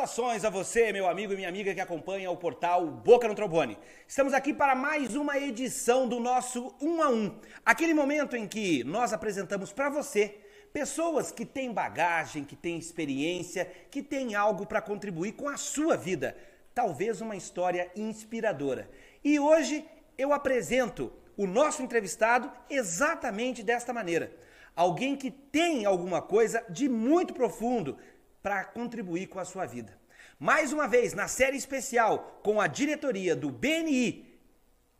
Saudações 0.00 0.46
a 0.46 0.50
você, 0.50 0.92
meu 0.94 1.06
amigo 1.06 1.34
e 1.34 1.36
minha 1.36 1.48
amiga 1.48 1.74
que 1.74 1.80
acompanha 1.80 2.30
o 2.30 2.36
portal 2.36 2.86
Boca 2.86 3.28
no 3.28 3.34
Trombone. 3.34 3.76
Estamos 4.08 4.32
aqui 4.32 4.54
para 4.54 4.74
mais 4.74 5.14
uma 5.14 5.38
edição 5.38 6.08
do 6.08 6.18
nosso 6.18 6.74
1 6.80 7.02
a 7.02 7.10
1. 7.10 7.40
Aquele 7.66 7.92
momento 7.92 8.34
em 8.34 8.48
que 8.48 8.82
nós 8.82 9.12
apresentamos 9.12 9.74
para 9.74 9.90
você 9.90 10.38
pessoas 10.72 11.30
que 11.30 11.44
têm 11.44 11.70
bagagem, 11.70 12.44
que 12.44 12.56
têm 12.56 12.78
experiência, 12.78 13.70
que 13.90 14.02
têm 14.02 14.34
algo 14.34 14.64
para 14.64 14.80
contribuir 14.80 15.32
com 15.32 15.50
a 15.50 15.58
sua 15.58 15.98
vida, 15.98 16.34
talvez 16.74 17.20
uma 17.20 17.36
história 17.36 17.90
inspiradora. 17.94 18.88
E 19.22 19.38
hoje 19.38 19.84
eu 20.16 20.32
apresento 20.32 21.12
o 21.36 21.46
nosso 21.46 21.82
entrevistado 21.82 22.50
exatamente 22.70 23.62
desta 23.62 23.92
maneira. 23.92 24.32
Alguém 24.74 25.14
que 25.14 25.30
tem 25.30 25.84
alguma 25.84 26.22
coisa 26.22 26.64
de 26.70 26.88
muito 26.88 27.34
profundo 27.34 27.98
para 28.42 28.64
contribuir 28.64 29.26
com 29.26 29.38
a 29.38 29.44
sua 29.44 29.66
vida. 29.66 29.98
Mais 30.38 30.72
uma 30.72 30.88
vez, 30.88 31.12
na 31.12 31.28
série 31.28 31.56
especial 31.56 32.40
com 32.42 32.60
a 32.60 32.66
diretoria 32.66 33.36
do 33.36 33.50
BNI, 33.50 34.38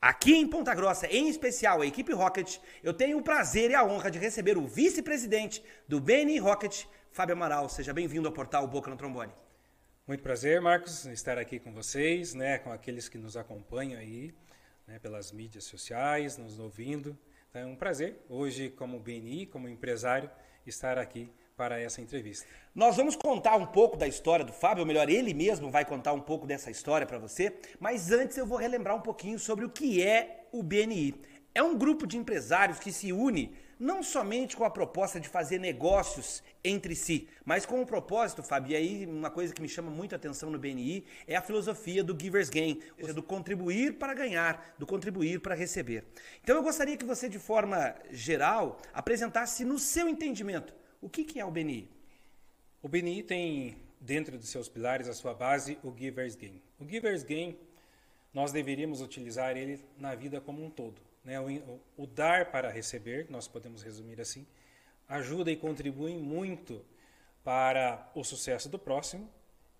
aqui 0.00 0.34
em 0.34 0.46
Ponta 0.46 0.74
Grossa, 0.74 1.06
em 1.06 1.28
especial 1.28 1.80
a 1.80 1.86
equipe 1.86 2.12
Rocket, 2.12 2.58
eu 2.82 2.92
tenho 2.92 3.18
o 3.18 3.22
prazer 3.22 3.70
e 3.70 3.74
a 3.74 3.84
honra 3.84 4.10
de 4.10 4.18
receber 4.18 4.58
o 4.58 4.66
vice-presidente 4.66 5.64
do 5.88 6.00
BNI 6.00 6.38
Rocket, 6.38 6.84
Fábio 7.10 7.34
Amaral. 7.34 7.68
Seja 7.68 7.92
bem-vindo 7.92 8.28
ao 8.28 8.34
portal 8.34 8.66
Boca 8.66 8.90
no 8.90 8.96
Trombone. 8.96 9.32
Muito 10.06 10.22
prazer, 10.22 10.60
Marcos, 10.60 11.06
estar 11.06 11.38
aqui 11.38 11.59
com 11.59 11.72
vocês, 11.72 12.34
né, 12.34 12.59
com 12.59 12.72
aqueles 12.72 13.09
que 13.09 13.16
nos 13.16 13.36
acompanham 13.36 13.98
aí, 13.98 14.34
né, 14.86 14.98
pelas 14.98 15.30
mídias 15.30 15.64
sociais, 15.64 16.36
nos 16.36 16.59
ouvindo. 16.59 17.16
Então, 17.48 17.62
é 17.62 17.66
um 17.66 17.76
prazer, 17.76 18.20
hoje, 18.28 18.70
como 18.70 18.98
BNI, 18.98 19.46
como 19.46 19.68
empresário, 19.68 20.30
estar 20.66 20.98
aqui 20.98 21.32
para 21.60 21.78
essa 21.78 22.00
entrevista. 22.00 22.46
Nós 22.74 22.96
vamos 22.96 23.14
contar 23.14 23.54
um 23.56 23.66
pouco 23.66 23.94
da 23.94 24.08
história 24.08 24.42
do 24.42 24.50
Fábio, 24.50 24.80
ou 24.80 24.86
melhor, 24.86 25.10
ele 25.10 25.34
mesmo 25.34 25.70
vai 25.70 25.84
contar 25.84 26.14
um 26.14 26.20
pouco 26.20 26.46
dessa 26.46 26.70
história 26.70 27.06
para 27.06 27.18
você, 27.18 27.54
mas 27.78 28.10
antes 28.10 28.38
eu 28.38 28.46
vou 28.46 28.56
relembrar 28.56 28.96
um 28.96 29.02
pouquinho 29.02 29.38
sobre 29.38 29.66
o 29.66 29.68
que 29.68 30.02
é 30.02 30.46
o 30.52 30.62
BNI. 30.62 31.14
É 31.54 31.62
um 31.62 31.76
grupo 31.76 32.06
de 32.06 32.16
empresários 32.16 32.78
que 32.78 32.90
se 32.90 33.12
une 33.12 33.54
não 33.78 34.02
somente 34.02 34.56
com 34.56 34.64
a 34.64 34.70
proposta 34.70 35.20
de 35.20 35.28
fazer 35.28 35.58
negócios 35.58 36.42
entre 36.64 36.94
si, 36.94 37.28
mas 37.44 37.66
com 37.66 37.82
o 37.82 37.86
propósito, 37.86 38.42
Fábio, 38.42 38.72
e 38.72 38.76
aí 38.76 39.06
uma 39.06 39.30
coisa 39.30 39.52
que 39.52 39.60
me 39.60 39.68
chama 39.68 39.90
muito 39.90 40.14
a 40.14 40.16
atenção 40.16 40.50
no 40.50 40.58
BNI 40.58 41.04
é 41.26 41.36
a 41.36 41.42
filosofia 41.42 42.02
do 42.02 42.18
giver's 42.18 42.48
gain, 42.48 42.80
ou 42.92 43.00
seja, 43.02 43.12
do 43.12 43.22
contribuir 43.22 43.98
para 43.98 44.14
ganhar, 44.14 44.74
do 44.78 44.86
contribuir 44.86 45.40
para 45.40 45.54
receber. 45.54 46.06
Então 46.42 46.56
eu 46.56 46.62
gostaria 46.62 46.96
que 46.96 47.04
você, 47.04 47.28
de 47.28 47.38
forma 47.38 47.94
geral, 48.10 48.78
apresentasse 48.94 49.62
no 49.62 49.78
seu 49.78 50.08
entendimento 50.08 50.79
o 51.01 51.09
que, 51.09 51.24
que 51.24 51.40
é 51.40 51.45
o 51.45 51.51
BNI? 51.51 51.88
O 52.82 52.88
BNI 52.88 53.23
tem 53.23 53.76
dentro 54.01 54.38
dos 54.38 54.48
seus 54.48 54.68
pilares 54.68 55.09
a 55.09 55.15
sua 55.15 55.34
base 55.34 55.79
o 55.82 55.95
Giver's 55.96 56.34
Gain. 56.34 56.62
O 56.79 56.88
Giver's 56.88 57.23
Gain, 57.23 57.56
nós 58.32 58.52
deveríamos 58.52 59.01
utilizar 59.01 59.56
ele 59.56 59.84
na 59.98 60.15
vida 60.15 60.40
como 60.40 60.65
um 60.65 60.71
todo. 60.71 61.01
Né? 61.24 61.38
O, 61.40 61.80
o, 61.96 62.06
dar 62.06 62.51
para 62.51 62.71
receber, 62.71 63.26
nós 63.28 63.46
podemos 63.46 63.82
resumir 63.82 64.21
assim, 64.21 64.47
ajuda 65.09 65.50
e 65.50 65.56
contribui 65.56 66.16
muito 66.16 66.84
para 67.44 68.10
o 68.15 68.25
sucesso 68.25 68.69
do 68.69 68.78
próximo 68.78 69.28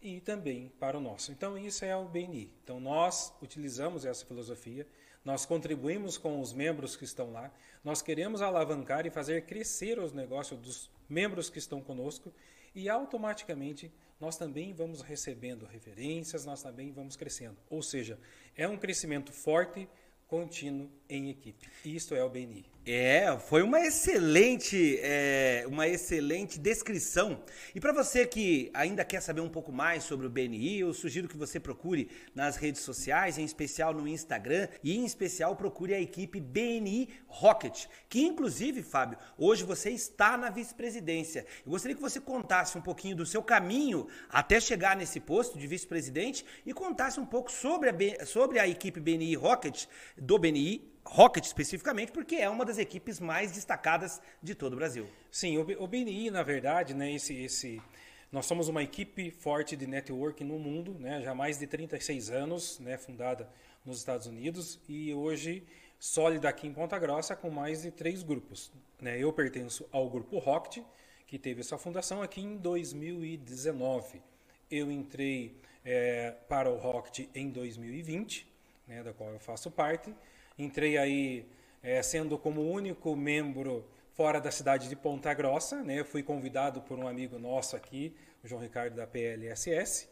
e 0.03 0.21
também 0.21 0.71
para 0.79 0.97
o 0.97 1.01
nosso. 1.01 1.33
Então, 1.33 1.57
isso 1.57 1.85
é 1.85 1.97
o 1.97 2.05
BNI. 2.07 2.53
Então, 2.63 2.81
nós 2.81 3.33
utilizamos 3.41 4.05
essa 4.05 4.25
filosofia 4.25 4.87
nós 5.25 5.45
contribuímos 5.45 6.17
com 6.17 6.41
os 6.41 6.53
membros 6.53 6.97
que 6.97 7.05
estão 7.05 7.31
lá, 7.31 7.53
nós 7.85 8.03
queremos 8.03 8.43
alavancar 8.43 9.07
e 9.07 9.11
fazer 9.11 9.43
crescer 9.43 9.99
os 9.99 10.13
negócios 10.13 10.59
dos 10.61 10.91
membros 11.09 11.51
que 11.51 11.59
estão 11.59 11.81
conosco 11.81 12.33
e 12.75 12.89
automaticamente 12.89 13.93
nós 14.21 14.37
também 14.37 14.73
vamos 14.75 15.01
recebendo 15.01 15.65
referências, 15.65 16.45
nós 16.45 16.63
também 16.63 16.93
vamos 16.93 17.17
crescendo. 17.17 17.57
Ou 17.71 17.83
seja, 17.83 18.19
é 18.55 18.69
um 18.69 18.77
crescimento 18.77 19.33
forte, 19.33 19.89
contínuo 20.29 20.91
em 21.09 21.31
equipe. 21.31 21.67
Isto 21.85 22.15
é 22.15 22.23
o 22.23 22.29
BNI. 22.29 22.67
É, 22.87 23.37
foi 23.39 23.63
uma 23.63 23.79
excelente, 23.79 24.99
é, 25.03 25.65
uma 25.69 25.87
excelente 25.87 26.59
descrição. 26.59 27.43
E 27.75 27.81
para 27.81 27.93
você 27.93 28.27
que 28.27 28.71
ainda 28.73 29.05
quer 29.05 29.21
saber 29.21 29.43
um 29.43 29.51
pouco 29.51 29.71
mais 29.71 30.05
sobre 30.05 30.27
o 30.27 30.31
BNI, 30.31 30.81
eu 30.81 30.95
sugiro 30.95 31.29
que 31.29 31.37
você 31.37 31.61
procure 31.61 32.11
nas 32.35 32.57
redes 32.57 32.81
sociais, 32.81 33.37
em 33.37 33.45
especial 33.45 33.93
no 33.93 34.09
Instagram, 34.09 34.67
e 34.83 34.97
em 34.97 35.05
especial 35.05 35.55
procure 35.57 35.93
a 35.93 36.01
equipe 36.01 36.41
BNI 36.41 37.11
Rocket, 37.27 37.85
que 38.09 38.23
inclusive, 38.23 38.83
Fábio, 38.83 39.19
hoje 39.37 39.63
você 39.63 39.91
está 39.91 40.39
na 40.39 40.49
vice-presidência. 40.49 41.45
Eu 41.67 41.73
gostaria 41.73 41.95
que 41.95 42.03
você 42.03 42.19
contasse 42.19 42.79
um 42.79 42.83
pouquinho 42.83 43.15
do 43.15 43.27
seu 43.27 43.43
caminho 43.43 44.09
até 44.31 44.59
chegar 44.59 44.97
nesse 44.97 45.21
posto 45.21 45.59
de 45.59 45.67
vice-presidente 45.67 46.47
e 46.65 46.73
contasse 46.73 47.21
um 47.21 47.27
pouco 47.27 47.53
sobre 47.53 47.91
a, 47.91 48.25
sobre 48.25 48.59
a 48.59 48.67
equipe 48.67 49.01
BNI 49.01 49.35
Rocket, 49.35 49.85
do 50.17 50.39
BNI 50.39 50.91
Rocket 51.05 51.45
especificamente, 51.45 52.13
porque 52.13 52.37
é 52.37 52.49
uma 52.49 52.65
das 52.65 52.79
equipes 52.79 53.19
mais 53.19 53.53
destacadas 53.53 54.21
de 54.43 54.55
todo 54.55 54.75
o 54.75 54.77
Brasil. 54.77 55.09
Sim, 55.31 55.59
o, 55.59 55.87
BNI, 55.87 56.31
na 56.31 56.43
verdade, 56.43 56.95
né, 56.95 57.13
esse, 57.13 57.35
esse, 57.35 57.83
nós 58.31 58.47
somos 58.47 58.69
uma 58.69 58.83
equipe 58.83 59.31
forte 59.31 59.77
de 59.77 59.87
network 59.87 60.45
no 60.45 60.59
mundo, 60.59 60.95
né, 60.99 61.21
já 61.23 61.33
há 61.33 61.35
mais 61.35 61.59
de 61.59 61.67
36 61.67 62.31
anos, 62.31 62.79
né, 62.79 62.97
fundada 62.97 63.49
nos 63.85 63.99
Estados 63.99 64.27
Unidos 64.27 64.79
e 64.89 65.13
hoje 65.13 65.67
sólida 65.99 66.49
aqui 66.49 66.67
em 66.67 66.73
Ponta 66.73 66.99
Grossa 66.99 67.35
com 67.37 67.51
mais 67.51 67.83
de 67.83 67.91
três 67.91 68.23
grupos. 68.23 68.73
Né. 69.01 69.19
Eu 69.19 69.33
pertenço 69.33 69.87
ao 69.91 70.09
grupo 70.09 70.39
Rocket, 70.39 70.85
que 71.27 71.39
teve 71.39 71.63
sua 71.63 71.79
fundação 71.79 72.23
aqui 72.23 72.41
em 72.41 72.57
2019. 72.57 74.23
Eu 74.71 74.91
entrei 74.91 75.57
é, 75.85 76.35
para 76.49 76.71
o 76.71 76.77
Rocket 76.77 77.29
em 77.35 77.51
2020, 77.51 78.47
né, 78.87 79.03
da 79.03 79.13
qual 79.13 79.31
eu 79.31 79.39
faço 79.39 79.71
parte, 79.71 80.15
Entrei 80.61 80.99
aí 80.99 81.47
é, 81.83 82.03
sendo 82.03 82.37
como 82.37 82.61
único 82.61 83.17
membro 83.17 83.83
fora 84.13 84.39
da 84.39 84.51
cidade 84.51 84.91
de 84.91 84.95
Ponta 84.95 85.33
Grossa. 85.33 85.83
Né? 85.83 86.05
Fui 86.05 86.23
convidado 86.23 86.83
por 86.83 86.99
um 86.99 87.09
amigo 87.09 87.39
nosso 87.39 87.75
aqui, 87.77 88.15
o 88.45 88.47
João 88.47 88.61
Ricardo 88.61 88.95
da 88.95 89.07
PLSS, 89.07 90.07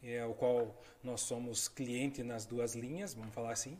é, 0.00 0.24
o 0.24 0.34
qual 0.34 0.80
nós 1.02 1.22
somos 1.22 1.66
cliente 1.66 2.22
nas 2.22 2.46
duas 2.46 2.76
linhas, 2.76 3.12
vamos 3.12 3.34
falar 3.34 3.50
assim. 3.50 3.76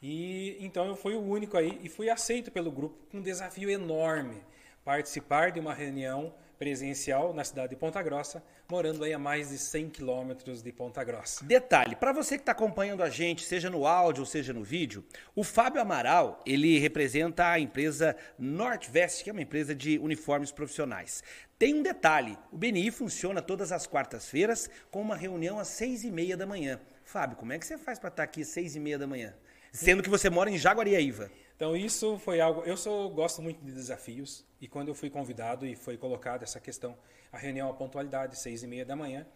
E 0.00 0.56
então 0.60 0.86
eu 0.86 0.94
fui 0.94 1.14
o 1.14 1.20
único 1.20 1.56
aí 1.56 1.80
e 1.82 1.88
fui 1.88 2.08
aceito 2.08 2.52
pelo 2.52 2.70
grupo 2.70 3.04
com 3.10 3.18
um 3.18 3.22
desafio 3.22 3.68
enorme, 3.68 4.40
participar 4.84 5.50
de 5.50 5.58
uma 5.58 5.74
reunião 5.74 6.32
presencial 6.58 7.32
na 7.32 7.44
cidade 7.44 7.70
de 7.70 7.76
Ponta 7.76 8.02
Grossa, 8.02 8.42
morando 8.68 9.04
aí 9.04 9.12
a 9.12 9.18
mais 9.18 9.50
de 9.50 9.58
100 9.58 9.90
quilômetros 9.90 10.62
de 10.62 10.72
Ponta 10.72 11.04
Grossa. 11.04 11.44
Detalhe, 11.44 11.94
para 11.96 12.12
você 12.12 12.36
que 12.36 12.42
está 12.42 12.52
acompanhando 12.52 13.02
a 13.02 13.10
gente, 13.10 13.44
seja 13.44 13.70
no 13.70 13.86
áudio 13.86 14.22
ou 14.22 14.26
seja 14.26 14.52
no 14.52 14.64
vídeo, 14.64 15.04
o 15.34 15.44
Fábio 15.44 15.80
Amaral, 15.80 16.42
ele 16.46 16.78
representa 16.78 17.50
a 17.50 17.60
empresa 17.60 18.16
Northwest, 18.38 19.22
que 19.22 19.30
é 19.30 19.32
uma 19.32 19.42
empresa 19.42 19.74
de 19.74 19.98
uniformes 19.98 20.50
profissionais. 20.50 21.22
Tem 21.58 21.74
um 21.74 21.82
detalhe, 21.82 22.36
o 22.52 22.56
BNI 22.56 22.90
funciona 22.90 23.40
todas 23.40 23.72
as 23.72 23.86
quartas-feiras 23.86 24.68
com 24.90 25.00
uma 25.00 25.16
reunião 25.16 25.58
às 25.58 25.68
seis 25.68 26.04
e 26.04 26.10
meia 26.10 26.36
da 26.36 26.46
manhã. 26.46 26.78
Fábio, 27.04 27.36
como 27.36 27.52
é 27.52 27.58
que 27.58 27.64
você 27.64 27.78
faz 27.78 27.98
para 27.98 28.08
estar 28.08 28.22
tá 28.22 28.24
aqui 28.24 28.42
às 28.42 28.48
seis 28.48 28.76
e 28.76 28.80
meia 28.80 28.98
da 28.98 29.06
manhã? 29.06 29.34
Sendo 29.72 30.02
que 30.02 30.10
você 30.10 30.28
mora 30.28 30.50
em 30.50 30.58
Jaguariaíva. 30.58 31.30
Então 31.56 31.74
isso 31.74 32.18
foi 32.18 32.38
algo. 32.38 32.60
Eu 32.64 32.76
sou, 32.76 33.08
gosto 33.08 33.40
muito 33.40 33.64
de 33.64 33.72
desafios 33.72 34.44
e 34.60 34.68
quando 34.68 34.88
eu 34.88 34.94
fui 34.94 35.08
convidado 35.08 35.66
e 35.66 35.74
foi 35.74 35.96
colocada 35.96 36.44
essa 36.44 36.60
questão, 36.60 36.94
a 37.32 37.38
reunião 37.38 37.70
a 37.70 37.72
pontualidade 37.72 38.38
seis 38.38 38.62
e 38.62 38.66
meia 38.66 38.84
da 38.84 38.94
manhã 38.94 39.26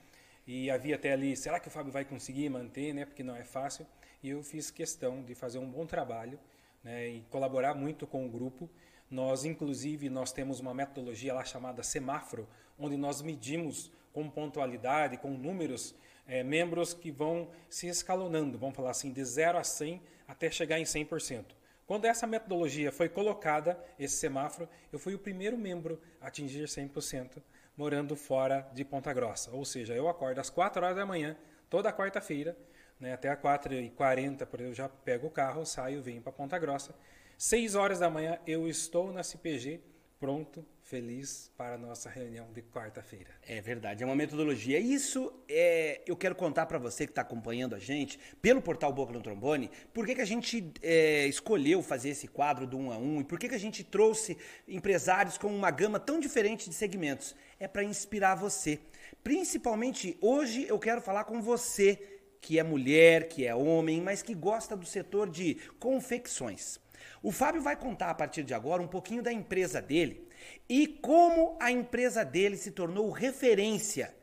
e 0.47 0.71
havia 0.71 0.97
até 0.97 1.13
ali, 1.13 1.35
será 1.35 1.59
que 1.59 1.69
o 1.69 1.71
Fábio 1.71 1.91
vai 1.91 2.05
conseguir 2.05 2.51
manter, 2.51 2.93
né? 2.93 3.07
Porque 3.07 3.23
não 3.23 3.35
é 3.35 3.43
fácil. 3.43 3.87
E 4.23 4.29
eu 4.29 4.43
fiz 4.43 4.71
questão 4.71 5.23
de 5.23 5.35
fazer 5.35 5.59
um 5.59 5.71
bom 5.71 5.87
trabalho, 5.87 6.39
né? 6.84 7.09
E 7.09 7.21
colaborar 7.31 7.75
muito 7.75 8.07
com 8.07 8.27
o 8.27 8.28
grupo. 8.28 8.69
Nós 9.11 9.47
inclusive 9.47 10.11
nós 10.11 10.31
temos 10.31 10.61
uma 10.61 10.75
metodologia 10.75 11.33
lá 11.33 11.43
chamada 11.43 11.83
semáforo, 11.83 12.47
onde 12.78 12.99
nós 12.99 13.23
medimos 13.23 13.91
com 14.13 14.28
pontualidade, 14.28 15.16
com 15.16 15.31
números 15.31 15.95
é, 16.27 16.43
membros 16.43 16.93
que 16.93 17.11
vão 17.11 17.49
se 17.71 17.89
escalonando, 17.89 18.59
vamos 18.59 18.77
falar 18.77 18.91
assim, 18.91 19.11
de 19.11 19.25
0 19.25 19.57
a 19.57 19.65
100 19.65 20.03
até 20.28 20.51
chegar 20.51 20.78
em 20.78 20.84
100%. 20.84 21.59
Quando 21.91 22.04
essa 22.04 22.25
metodologia 22.25 22.92
foi 22.92 23.09
colocada, 23.09 23.77
esse 23.98 24.15
semáforo, 24.15 24.69
eu 24.92 24.98
fui 25.01 25.13
o 25.13 25.19
primeiro 25.19 25.59
membro 25.59 26.01
a 26.21 26.28
atingir 26.28 26.63
100% 26.69 27.42
morando 27.77 28.15
fora 28.15 28.71
de 28.72 28.84
Ponta 28.84 29.13
Grossa. 29.13 29.51
Ou 29.51 29.65
seja, 29.65 29.92
eu 29.92 30.09
acordo 30.09 30.39
às 30.39 30.48
4 30.48 30.84
horas 30.84 30.97
da 30.97 31.04
manhã, 31.04 31.37
toda 31.69 31.92
quarta-feira, 31.92 32.57
né, 33.01 33.13
até 33.13 33.28
às 33.28 33.41
4h40, 33.41 34.47
eu 34.60 34.72
já 34.72 34.89
pego 34.89 35.27
o 35.27 35.31
carro, 35.33 35.66
saio, 35.66 36.01
venho 36.01 36.22
para 36.22 36.31
Ponta 36.31 36.57
Grossa. 36.60 36.95
6 37.37 37.75
horas 37.75 37.98
da 37.98 38.09
manhã 38.09 38.39
eu 38.47 38.69
estou 38.69 39.13
na 39.13 39.25
CPG 39.25 39.81
pronto, 40.21 40.63
feliz 40.83 41.51
para 41.57 41.77
a 41.77 41.78
nossa 41.78 42.11
reunião 42.11 42.53
de 42.53 42.61
quarta-feira. 42.61 43.31
É 43.43 43.59
verdade, 43.59 44.03
é 44.03 44.07
uma 44.07 44.15
metodologia. 44.15 44.78
Isso 44.78 45.33
é, 45.49 46.03
eu 46.07 46.15
quero 46.15 46.34
contar 46.34 46.67
para 46.67 46.78
você 46.78 47.07
que 47.07 47.13
está 47.13 47.22
acompanhando 47.22 47.75
a 47.75 47.78
gente 47.78 48.19
pelo 48.43 48.61
portal 48.61 48.93
Boca 48.93 49.15
no 49.15 49.22
Trombone, 49.22 49.71
por 49.95 50.05
que, 50.05 50.15
que 50.15 50.21
a 50.21 50.27
gente 50.27 50.72
é, 50.83 51.27
escolheu 51.27 51.83
fazer 51.83 52.11
esse 52.11 52.28
quadro 52.28 52.67
do 52.67 52.77
um 52.77 52.93
a 52.93 52.99
um 52.99 53.22
e 53.22 53.25
por 53.25 53.39
que, 53.39 53.49
que 53.49 53.55
a 53.55 53.59
gente 53.59 53.83
trouxe 53.83 54.37
empresários 54.69 55.39
com 55.39 55.49
uma 55.49 55.71
gama 55.71 55.99
tão 55.99 56.21
diferente 56.21 56.69
de 56.69 56.75
segmentos. 56.75 57.34
É 57.59 57.66
para 57.66 57.83
inspirar 57.83 58.34
você. 58.34 58.78
Principalmente 59.25 60.19
hoje 60.21 60.66
eu 60.69 60.78
quero 60.78 61.01
falar 61.01 61.25
com 61.25 61.41
você 61.41 62.21
que 62.43 62.59
é 62.59 62.63
mulher, 62.63 63.27
que 63.28 63.47
é 63.47 63.55
homem, 63.55 64.03
mas 64.03 64.23
que 64.23 64.34
gosta 64.34 64.77
do 64.77 64.84
setor 64.84 65.31
de 65.31 65.55
confecções. 65.78 66.78
O 67.23 67.31
Fábio 67.31 67.63
vai 67.63 67.77
contar 67.77 68.11
a 68.11 68.15
partir 68.15 68.43
de 68.43 68.55
agora 68.55 68.83
um 68.83 68.89
pouquinho 68.89 69.23
da 69.23 69.33
empresa 69.33 69.81
dele 69.81 70.29
e 70.69 70.87
como 70.87 71.57
a 71.61 71.71
empresa 71.71 72.25
dele 72.25 72.57
se 72.57 72.71
tornou 72.71 73.11
referência. 73.11 74.15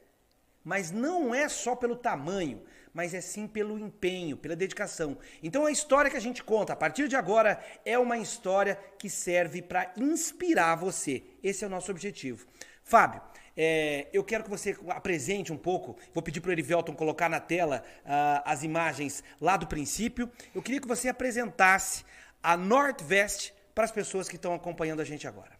Mas 0.64 0.92
não 0.92 1.34
é 1.34 1.48
só 1.48 1.76
pelo 1.76 1.96
tamanho, 1.96 2.62
mas 2.94 3.14
é 3.14 3.22
sim 3.22 3.48
pelo 3.48 3.78
empenho, 3.78 4.36
pela 4.36 4.56
dedicação. 4.56 5.18
Então 5.42 5.66
a 5.66 5.72
história 5.72 6.10
que 6.10 6.18
a 6.18 6.22
gente 6.22 6.44
conta 6.44 6.74
a 6.74 6.76
partir 6.76 7.08
de 7.08 7.16
agora 7.16 7.64
é 7.86 7.98
uma 7.98 8.18
história 8.18 8.78
que 8.98 9.10
serve 9.10 9.62
para 9.62 9.94
inspirar 9.96 10.76
você. 10.76 11.24
Esse 11.44 11.64
é 11.64 11.68
o 11.68 11.70
nosso 11.70 11.92
objetivo. 11.92 12.48
Fábio, 12.84 13.22
é, 13.56 14.08
eu 14.14 14.24
quero 14.24 14.44
que 14.44 14.50
você 14.50 14.78
apresente 14.90 15.52
um 15.52 15.58
pouco. 15.58 15.98
Vou 16.14 16.22
pedir 16.22 16.42
para 16.42 16.50
o 16.50 16.52
Erivelton 16.52 16.94
colocar 16.94 17.28
na 17.28 17.40
tela 17.40 17.84
uh, 18.06 18.42
as 18.46 18.64
imagens 18.64 19.24
lá 19.42 19.58
do 19.58 19.66
princípio. 19.66 20.32
Eu 20.54 20.62
queria 20.62 20.80
que 20.80 20.88
você 20.88 21.10
apresentasse 21.10 22.06
a 22.42 22.56
Northwest 22.57 23.51
para 23.74 23.86
as 23.86 23.92
pessoas 23.92 24.28
que 24.28 24.36
estão 24.36 24.54
acompanhando 24.54 25.01
a 25.01 25.06
gente 25.06 25.28
agora? 25.28 25.57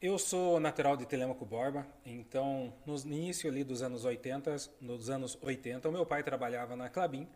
Eu 0.00 0.16
sou 0.16 0.60
natural 0.60 0.96
de 0.96 1.04
Telemaco 1.04 1.44
Borba, 1.44 1.84
então 2.06 2.72
no 2.86 2.96
início 2.98 3.50
ali 3.50 3.64
dos 3.64 3.82
anos 3.82 4.04
80, 4.04 4.56
nos 4.80 5.10
anos 5.10 5.36
80, 5.42 5.88
o 5.88 5.92
meu 5.92 6.06
pai 6.06 6.22
trabalhava 6.22 6.76
na 6.76 6.88
Clabin 6.88 7.28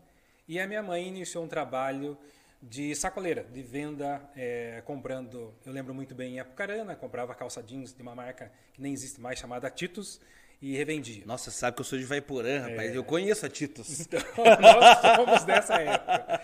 e 0.47 0.59
a 0.59 0.65
minha 0.65 0.81
mãe 0.81 1.05
iniciou 1.05 1.43
um 1.43 1.47
trabalho 1.47 2.17
de 2.61 2.95
sacoleira, 2.95 3.43
de 3.43 3.61
venda, 3.61 4.21
é, 4.33 4.81
comprando, 4.85 5.53
eu 5.65 5.73
lembro 5.73 5.93
muito 5.93 6.15
bem 6.15 6.35
em 6.35 6.39
Apucarana, 6.39 6.95
comprava 6.95 7.35
calça 7.35 7.61
jeans 7.61 7.93
de 7.93 8.01
uma 8.01 8.15
marca 8.15 8.49
que 8.71 8.81
nem 8.81 8.93
existe 8.93 9.19
mais, 9.19 9.37
chamada 9.37 9.69
Titus, 9.69 10.21
e 10.61 10.77
revendia. 10.77 11.23
Nossa, 11.25 11.51
sabe 11.51 11.75
que 11.75 11.81
eu 11.81 11.85
sou 11.85 11.99
de 11.99 12.05
Vaiporã, 12.05 12.61
rapaz, 12.61 12.93
é... 12.93 12.97
eu 12.97 13.03
conheço 13.03 13.45
a 13.45 13.49
Titus. 13.49 13.99
Então, 13.99 14.21
nós 14.61 15.17
somos 15.17 15.43
dessa 15.43 15.75
época. 15.75 16.41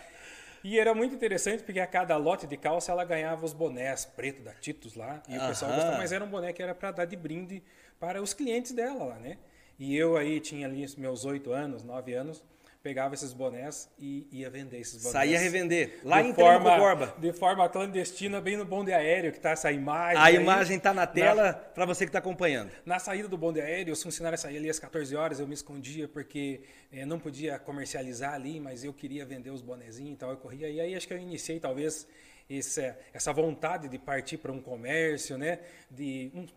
E 0.64 0.80
era 0.80 0.94
muito 0.94 1.16
interessante 1.16 1.64
porque 1.64 1.80
a 1.80 1.88
cada 1.88 2.18
lote 2.18 2.46
de 2.46 2.58
calça 2.58 2.92
ela 2.92 3.04
ganhava 3.06 3.46
os 3.46 3.54
bonés 3.54 4.06
preto 4.06 4.42
da 4.42 4.54
Titus 4.54 4.96
lá. 4.96 5.22
E 5.28 5.38
o 5.38 5.48
pessoal 5.48 5.72
gostava, 5.72 5.98
mas 5.98 6.12
era 6.12 6.24
um 6.24 6.30
boné 6.30 6.52
que 6.52 6.62
era 6.62 6.76
para 6.76 6.92
dar 6.92 7.06
de 7.06 7.16
brinde 7.16 7.64
para 8.00 8.22
os 8.22 8.34
clientes 8.34 8.72
dela 8.72 9.04
lá, 9.06 9.16
né? 9.16 9.38
E 9.78 9.96
eu 9.96 10.18
aí 10.18 10.40
tinha 10.40 10.68
ali 10.68 10.86
meus 10.98 11.24
oito 11.24 11.52
anos, 11.52 11.84
nove 11.84 12.14
anos 12.14 12.44
pegava 12.82 13.14
esses 13.14 13.34
bonés 13.34 13.90
e 14.00 14.28
ia 14.32 14.50
vender 14.50 14.80
esses 14.80 14.98
bonés. 14.98 15.12
Saía 15.12 15.40
revender. 15.40 16.00
Lá 16.04 16.22
de 16.22 16.30
em 16.30 16.34
forma, 16.34 16.78
Borba. 16.78 17.16
De 17.18 17.34
forma 17.34 17.68
clandestina, 17.68 18.40
bem 18.40 18.56
no 18.56 18.66
bonde 18.66 18.94
aéreo, 18.94 19.32
que 19.32 19.38
está 19.38 19.52
essa 19.52 19.72
imagem. 19.72 20.18
A 20.18 20.26
aí, 20.26 20.36
imagem 20.36 20.78
está 20.78 20.94
na 20.94 21.06
tela 21.06 21.54
para 21.54 21.86
você 21.86 22.06
que 22.06 22.10
está 22.10 22.20
acompanhando. 22.20 22.72
Na 22.86 23.00
saída 23.00 23.28
do 23.28 23.38
bonde 23.38 23.60
aéreo, 23.60 23.94
os 23.94 24.02
funcionários 24.02 24.42
saíam 24.42 24.60
ali 24.60 24.70
às 24.70 24.80
14 24.80 25.16
horas, 25.16 25.40
eu 25.40 25.48
me 25.48 25.54
escondia 25.54 26.08
porque 26.08 26.62
eh, 26.92 27.06
não 27.06 27.20
podia 27.20 27.60
comercializar 27.60 28.34
ali, 28.34 28.60
mas 28.60 28.84
eu 28.84 28.94
queria 28.94 29.26
vender 29.26 29.50
os 29.50 29.62
bonezinhos 29.62 30.14
e 30.14 30.18
tal, 30.18 30.32
eu 30.32 30.38
corria. 30.38 30.70
E 30.70 30.80
aí 30.80 30.96
acho 30.96 31.08
que 31.08 31.14
eu 31.14 31.18
iniciei 31.18 31.60
talvez 31.60 32.08
essa, 32.50 32.98
essa 33.14 33.34
vontade 33.34 33.90
de 33.90 34.00
partir 34.00 34.38
para 34.38 34.52
um 34.52 34.62
comércio, 34.62 35.38
né? 35.38 35.60
De 35.92 36.32
um, 36.34 36.48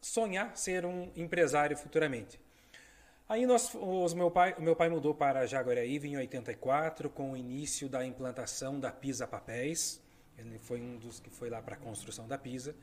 sonhar 0.00 0.56
ser 0.56 0.84
um 0.84 1.10
empresário 1.16 1.76
futuramente. 1.76 2.38
Aí 3.28 3.44
nós, 3.44 3.74
os, 3.74 4.14
meu, 4.14 4.30
pai, 4.30 4.54
meu 4.58 4.74
pai 4.74 4.88
mudou 4.88 5.14
para 5.14 5.44
Jaguariaíva 5.44 6.06
em 6.06 6.16
84, 6.16 7.10
com 7.10 7.32
o 7.32 7.36
início 7.36 7.86
da 7.86 8.02
implantação 8.02 8.80
da 8.80 8.90
Pisa 8.90 9.26
Papéis. 9.26 10.02
Ele 10.38 10.58
foi 10.58 10.80
um 10.80 10.96
dos 10.96 11.20
que 11.20 11.28
foi 11.28 11.50
lá 11.50 11.60
para 11.60 11.74
a 11.74 11.78
construção 11.78 12.26
da 12.26 12.38
Pisa. 12.38 12.74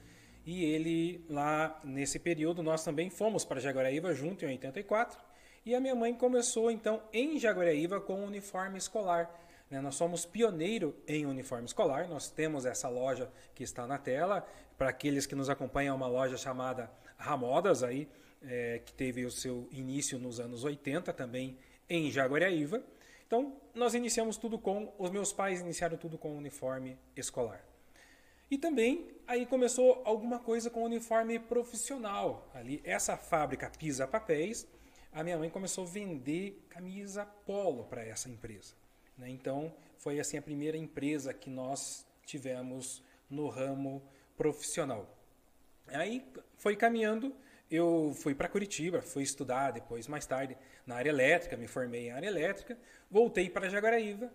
E 0.45 0.63
ele, 0.63 1.25
lá 1.27 1.81
nesse 1.83 2.19
período, 2.19 2.61
nós 2.61 2.83
também 2.83 3.09
fomos 3.09 3.43
para 3.43 3.59
Jaguariaíva 3.59 4.13
junto 4.13 4.45
em 4.45 4.49
84. 4.49 5.19
E 5.65 5.73
a 5.73 5.79
minha 5.79 5.95
mãe 5.95 6.13
começou 6.13 6.69
então 6.69 7.01
em 7.11 7.39
Jaguariaíva 7.39 7.99
com 7.99 8.21
o 8.21 8.27
uniforme 8.27 8.77
escolar. 8.77 9.33
Né? 9.67 9.81
Nós 9.81 9.95
somos 9.95 10.27
pioneiro 10.27 10.95
em 11.07 11.25
uniforme 11.25 11.65
escolar. 11.65 12.07
Nós 12.07 12.29
temos 12.29 12.67
essa 12.67 12.87
loja 12.87 13.31
que 13.55 13.63
está 13.63 13.87
na 13.87 13.97
tela. 13.97 14.47
Para 14.77 14.89
aqueles 14.89 15.25
que 15.25 15.33
nos 15.33 15.49
acompanham, 15.49 15.93
é 15.93 15.95
uma 15.95 16.07
loja 16.07 16.37
chamada 16.37 16.91
Ramodas 17.17 17.81
aí 17.81 18.07
é, 18.43 18.81
que 18.85 18.93
teve 18.93 19.25
o 19.25 19.31
seu 19.31 19.67
início 19.71 20.17
nos 20.19 20.39
anos 20.39 20.63
80 20.63 21.11
também 21.13 21.57
em 21.89 22.11
Jaguariaíva. 22.11 22.83
Então, 23.27 23.55
nós 23.73 23.93
iniciamos 23.93 24.37
tudo 24.37 24.59
com, 24.59 24.93
os 24.97 25.09
meus 25.09 25.33
pais 25.33 25.61
iniciaram 25.61 25.97
tudo 25.97 26.17
com 26.17 26.37
uniforme 26.37 26.97
escolar. 27.15 27.63
E 28.49 28.57
também 28.57 29.09
aí 29.27 29.45
começou 29.45 30.01
alguma 30.05 30.39
coisa 30.39 30.69
com 30.69 30.83
uniforme 30.83 31.39
profissional. 31.39 32.49
Ali, 32.53 32.81
essa 32.83 33.17
fábrica 33.17 33.71
Pisa 33.71 34.07
Papéis, 34.07 34.67
a 35.11 35.23
minha 35.23 35.37
mãe 35.37 35.49
começou 35.49 35.85
a 35.85 35.87
vender 35.87 36.63
camisa 36.69 37.25
polo 37.25 37.85
para 37.85 38.05
essa 38.05 38.29
empresa. 38.29 38.75
Né? 39.17 39.29
Então, 39.29 39.73
foi 39.97 40.19
assim 40.19 40.37
a 40.37 40.41
primeira 40.41 40.77
empresa 40.77 41.33
que 41.33 41.49
nós 41.49 42.05
tivemos 42.25 43.01
no 43.29 43.47
ramo 43.47 44.03
profissional. 44.37 45.09
Aí 45.87 46.25
foi 46.57 46.75
caminhando 46.75 47.35
eu 47.69 48.13
fui 48.15 48.35
para 48.35 48.47
Curitiba, 48.47 49.01
fui 49.01 49.23
estudar 49.23 49.71
depois, 49.71 50.07
mais 50.07 50.25
tarde, 50.25 50.57
na 50.85 50.95
área 50.95 51.09
elétrica, 51.09 51.57
me 51.57 51.67
formei 51.67 52.07
em 52.07 52.11
área 52.11 52.27
elétrica, 52.27 52.77
voltei 53.09 53.49
para 53.49 53.69
Jaguaraíva 53.69 54.31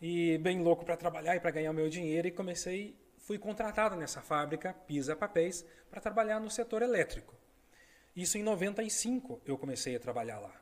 e 0.00 0.38
bem 0.38 0.60
louco 0.60 0.84
para 0.84 0.96
trabalhar 0.96 1.36
e 1.36 1.40
para 1.40 1.50
ganhar 1.50 1.72
meu 1.72 1.88
dinheiro 1.88 2.26
e 2.26 2.30
comecei, 2.30 2.96
fui 3.18 3.38
contratado 3.38 3.94
nessa 3.94 4.20
fábrica 4.20 4.72
Pisa 4.72 5.14
Papéis 5.14 5.64
para 5.90 6.00
trabalhar 6.00 6.40
no 6.40 6.50
setor 6.50 6.82
elétrico. 6.82 7.34
Isso 8.14 8.36
em 8.36 8.42
95 8.42 9.40
eu 9.46 9.56
comecei 9.56 9.96
a 9.96 10.00
trabalhar 10.00 10.38
lá. 10.40 10.52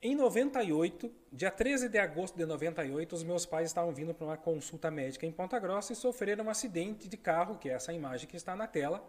Em 0.00 0.16
98, 0.16 1.12
dia 1.32 1.50
13 1.50 1.88
de 1.88 1.98
agosto 1.98 2.36
de 2.36 2.44
98, 2.44 3.14
os 3.14 3.22
meus 3.22 3.46
pais 3.46 3.68
estavam 3.68 3.92
vindo 3.92 4.12
para 4.12 4.26
uma 4.26 4.36
consulta 4.36 4.90
médica 4.90 5.26
em 5.26 5.30
Ponta 5.30 5.58
Grossa 5.60 5.92
e 5.92 5.96
sofreram 5.96 6.46
um 6.46 6.50
acidente 6.50 7.08
de 7.08 7.16
carro, 7.16 7.56
que 7.56 7.68
é 7.68 7.74
essa 7.74 7.92
imagem 7.92 8.28
que 8.28 8.36
está 8.36 8.56
na 8.56 8.66
tela 8.66 9.04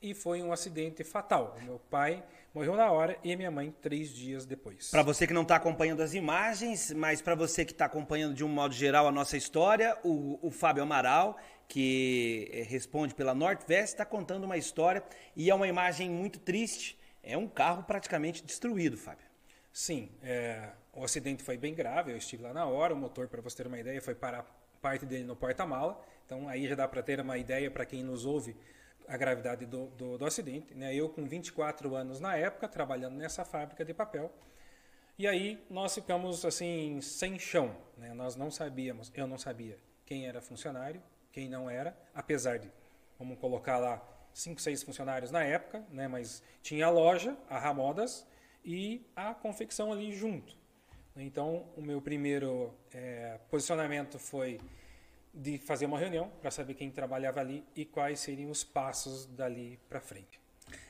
e 0.00 0.14
foi 0.14 0.42
um 0.42 0.52
acidente 0.52 1.02
fatal. 1.04 1.56
Meu 1.62 1.78
pai 1.90 2.24
morreu 2.54 2.76
na 2.76 2.90
hora 2.90 3.18
e 3.22 3.34
minha 3.36 3.50
mãe 3.50 3.74
três 3.82 4.10
dias 4.10 4.46
depois. 4.46 4.90
Para 4.90 5.02
você 5.02 5.26
que 5.26 5.32
não 5.32 5.42
está 5.42 5.56
acompanhando 5.56 6.02
as 6.02 6.14
imagens, 6.14 6.92
mas 6.92 7.20
para 7.20 7.34
você 7.34 7.64
que 7.64 7.72
está 7.72 7.86
acompanhando 7.86 8.34
de 8.34 8.44
um 8.44 8.48
modo 8.48 8.74
geral 8.74 9.06
a 9.06 9.12
nossa 9.12 9.36
história, 9.36 9.96
o, 10.04 10.38
o 10.40 10.50
Fábio 10.50 10.82
Amaral, 10.82 11.36
que 11.66 12.48
eh, 12.52 12.62
responde 12.62 13.14
pela 13.14 13.34
Northwest, 13.34 13.88
está 13.88 14.04
contando 14.04 14.44
uma 14.44 14.56
história 14.56 15.02
e 15.36 15.50
é 15.50 15.54
uma 15.54 15.68
imagem 15.68 16.08
muito 16.08 16.38
triste. 16.38 16.98
É 17.22 17.36
um 17.36 17.48
carro 17.48 17.82
praticamente 17.82 18.44
destruído, 18.44 18.96
Fábio. 18.96 19.26
Sim, 19.72 20.10
é, 20.22 20.70
o 20.94 21.04
acidente 21.04 21.42
foi 21.42 21.56
bem 21.56 21.74
grave. 21.74 22.12
Eu 22.12 22.16
estive 22.16 22.42
lá 22.42 22.54
na 22.54 22.64
hora. 22.64 22.94
O 22.94 22.96
motor, 22.96 23.28
para 23.28 23.42
você 23.42 23.56
ter 23.58 23.66
uma 23.66 23.78
ideia, 23.78 24.00
foi 24.00 24.14
parar 24.14 24.46
parte 24.80 25.04
dele 25.04 25.24
no 25.24 25.36
porta-mala. 25.36 26.00
Então 26.24 26.48
aí 26.48 26.66
já 26.66 26.74
dá 26.74 26.88
para 26.88 27.02
ter 27.02 27.20
uma 27.20 27.36
ideia 27.36 27.70
para 27.70 27.84
quem 27.84 28.02
nos 28.02 28.24
ouve 28.24 28.56
a 29.08 29.16
gravidade 29.16 29.64
do, 29.64 29.86
do, 29.88 30.18
do, 30.18 30.26
acidente. 30.26 30.74
Né? 30.74 30.94
Eu, 30.94 31.08
com 31.08 31.24
24 31.26 31.94
anos 31.94 32.20
na 32.20 32.36
época, 32.36 32.68
trabalhando 32.68 33.16
nessa 33.16 33.44
fábrica 33.44 33.84
de 33.84 33.94
papel. 33.94 34.30
E 35.18 35.26
aí 35.26 35.64
nós 35.68 35.94
ficamos 35.94 36.44
assim, 36.44 37.00
sem 37.00 37.38
chão. 37.38 37.74
Né? 37.96 38.12
Nós 38.14 38.36
não 38.36 38.50
sabíamos, 38.50 39.10
eu 39.14 39.26
não 39.26 39.38
sabia 39.38 39.78
quem 40.04 40.26
era 40.26 40.40
funcionário, 40.40 41.02
quem 41.32 41.48
não 41.48 41.68
era, 41.68 41.96
apesar 42.14 42.58
de, 42.58 42.70
vamos 43.18 43.38
colocar 43.38 43.78
lá, 43.78 44.02
cinco, 44.32 44.60
seis 44.60 44.82
funcionários 44.82 45.30
na 45.30 45.42
época, 45.42 45.84
né? 45.90 46.06
mas 46.06 46.42
tinha 46.62 46.86
a 46.86 46.90
loja, 46.90 47.36
a 47.48 47.58
Ramodas, 47.58 48.26
e 48.64 49.04
a 49.16 49.34
confecção 49.34 49.92
ali 49.92 50.12
junto. 50.12 50.56
Então, 51.16 51.66
o 51.76 51.82
meu 51.82 52.00
primeiro 52.00 52.72
é, 52.92 53.40
posicionamento 53.50 54.18
foi 54.18 54.60
de 55.38 55.56
fazer 55.56 55.86
uma 55.86 55.98
reunião 55.98 56.30
para 56.42 56.50
saber 56.50 56.74
quem 56.74 56.90
trabalhava 56.90 57.38
ali 57.38 57.64
e 57.76 57.84
quais 57.84 58.18
seriam 58.18 58.50
os 58.50 58.64
passos 58.64 59.24
dali 59.26 59.78
para 59.88 60.00
frente. 60.00 60.40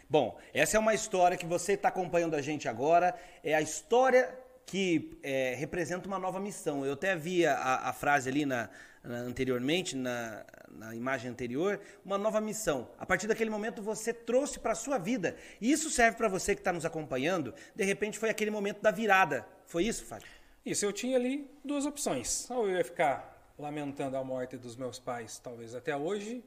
Bom, 0.09 0.39
essa 0.55 0.79
é 0.79 0.81
uma 0.81 0.95
história 0.95 1.37
que 1.37 1.45
você 1.45 1.75
está 1.75 1.89
acompanhando 1.89 2.35
a 2.35 2.41
gente 2.41 2.67
agora. 2.67 3.15
É 3.45 3.55
a 3.55 3.61
história 3.61 4.35
que 4.65 5.19
é, 5.23 5.55
representa 5.55 6.09
uma 6.09 6.19
nova 6.19 6.41
missão. 6.41 6.85
Eu 6.85 6.95
até 6.95 7.15
vi 7.15 7.45
a, 7.45 7.57
a 7.57 7.93
frase 7.93 8.31
ali 8.31 8.47
na, 8.47 8.71
na 9.05 9.17
anteriormente, 9.17 9.95
na, 9.95 10.47
na, 10.71 10.95
imagem 10.95 11.31
anterior, 11.31 11.79
uma 12.03 12.17
nova 12.17 12.41
missão. 12.41 12.91
A 12.99 13.05
partir 13.05 13.27
daquele 13.27 13.51
momento 13.51 13.83
você 13.83 14.15
trouxe 14.15 14.59
para 14.59 14.73
a 14.73 14.75
sua 14.75 14.97
vida. 14.97 15.37
E 15.61 15.71
isso 15.71 15.91
serve 15.91 16.17
para 16.17 16.29
você 16.29 16.55
que 16.55 16.63
está 16.63 16.73
nos 16.73 16.87
acompanhando. 16.87 17.55
De 17.77 17.85
repente 17.85 18.19
foi 18.19 18.31
aquele 18.31 18.51
momento 18.51 18.81
da 18.81 18.91
virada. 18.91 19.47
Foi 19.67 19.85
isso, 19.85 20.07
Fábio? 20.07 20.29
Isso, 20.65 20.87
eu 20.87 20.93
tinha 20.93 21.17
ali 21.17 21.51
duas 21.63 21.85
opções. 21.85 22.51
Ou 22.51 22.67
eu 22.67 22.77
ia 22.77 22.85
ficar 22.85 23.38
lamentando 23.59 24.17
a 24.17 24.23
morte 24.23 24.57
dos 24.57 24.77
meus 24.77 24.99
pais, 24.99 25.39
talvez 25.39 25.75
até 25.75 25.97
hoje, 25.97 26.45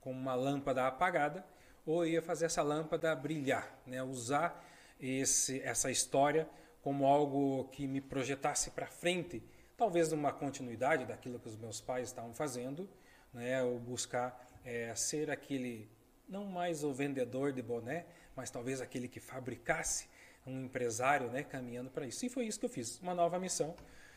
com 0.00 0.10
uma 0.10 0.34
lâmpada 0.34 0.86
apagada, 0.86 1.44
ou 1.84 2.06
ia 2.06 2.22
fazer 2.22 2.46
essa 2.46 2.62
lâmpada 2.62 3.14
brilhar, 3.14 3.78
né? 3.86 4.02
usar 4.02 4.64
esse, 4.98 5.60
essa 5.60 5.90
história 5.90 6.48
como 6.82 7.06
algo 7.06 7.64
que 7.68 7.86
me 7.86 8.00
projetasse 8.00 8.70
para 8.70 8.86
frente, 8.86 9.42
talvez 9.76 10.10
numa 10.10 10.32
continuidade 10.32 11.04
daquilo 11.04 11.38
que 11.38 11.48
os 11.48 11.56
meus 11.56 11.80
pais 11.80 12.08
estavam 12.08 12.32
fazendo, 12.32 12.88
né? 13.32 13.62
ou 13.62 13.78
buscar 13.78 14.50
é, 14.64 14.94
ser 14.94 15.30
aquele, 15.30 15.88
não 16.28 16.44
mais 16.46 16.82
o 16.82 16.92
vendedor 16.92 17.52
de 17.52 17.62
boné, 17.62 18.06
mas 18.34 18.50
talvez 18.50 18.80
aquele 18.80 19.08
que 19.08 19.20
fabricasse 19.20 20.08
um 20.46 20.64
empresário 20.64 21.30
né? 21.30 21.42
caminhando 21.42 21.90
para 21.90 22.06
isso. 22.06 22.24
E 22.24 22.28
foi 22.28 22.46
isso 22.46 22.58
que 22.58 22.66
eu 22.66 22.70
fiz, 22.70 22.98
uma 23.00 23.14
nova 23.14 23.38
missão. 23.38 23.74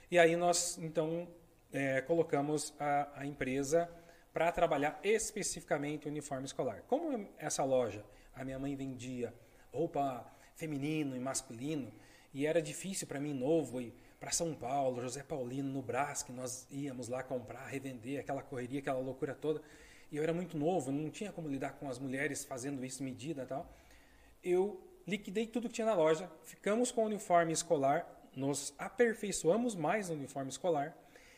E 0.10 0.18
aí 0.18 0.36
nós, 0.36 0.78
então, 0.78 1.28
é, 1.78 2.02
colocamos 2.02 2.74
a, 2.80 3.22
a 3.22 3.26
empresa 3.26 3.88
para 4.34 4.52
trabalhar 4.52 5.00
especificamente 5.04 6.08
o 6.08 6.10
uniforme 6.10 6.46
escolar. 6.46 6.82
Como 6.88 7.28
essa 7.38 7.64
loja, 7.64 8.04
a 8.36 8.44
minha 8.44 8.58
mãe 8.58 8.76
vendia 8.76 9.34
roupa 9.72 10.26
feminino 10.56 11.16
e 11.16 11.20
masculino, 11.20 11.92
e 12.34 12.48
era 12.48 12.62
difícil 12.62 13.06
para 13.08 13.20
mim, 13.20 13.32
novo, 13.34 13.80
ir 13.80 13.94
para 14.20 14.32
São 14.32 14.56
Paulo, 14.56 15.02
José 15.02 15.22
Paulino, 15.22 15.70
no 15.70 15.82
Brás, 15.82 16.24
que 16.24 16.32
nós 16.32 16.68
íamos 16.72 17.08
lá 17.08 17.22
comprar, 17.22 17.68
revender, 17.68 18.20
aquela 18.20 18.42
correria, 18.42 18.80
aquela 18.80 19.00
loucura 19.00 19.36
toda. 19.36 19.62
E 20.12 20.18
eu 20.18 20.24
era 20.24 20.34
muito 20.34 20.58
novo, 20.58 20.92
não 20.92 21.12
tinha 21.12 21.32
como 21.32 21.48
lidar 21.48 21.74
com 21.74 21.88
as 21.88 22.00
mulheres 22.00 22.44
fazendo 22.44 22.84
isso 22.84 23.04
medida 23.04 23.44
e 23.44 23.46
tal. 23.46 23.72
Eu 24.44 24.82
liquidei 25.06 25.46
tudo 25.46 25.68
que 25.68 25.76
tinha 25.76 25.86
na 25.86 25.94
loja, 25.94 26.30
ficamos 26.44 26.92
com 26.92 27.04
o 27.04 27.06
uniforme 27.06 27.54
escolar, 27.54 28.08
nos 28.36 28.74
aperfeiçoamos 28.78 29.76
mais 29.76 30.10
no 30.10 30.16
uniforme 30.16 30.50
escolar, 30.50 30.96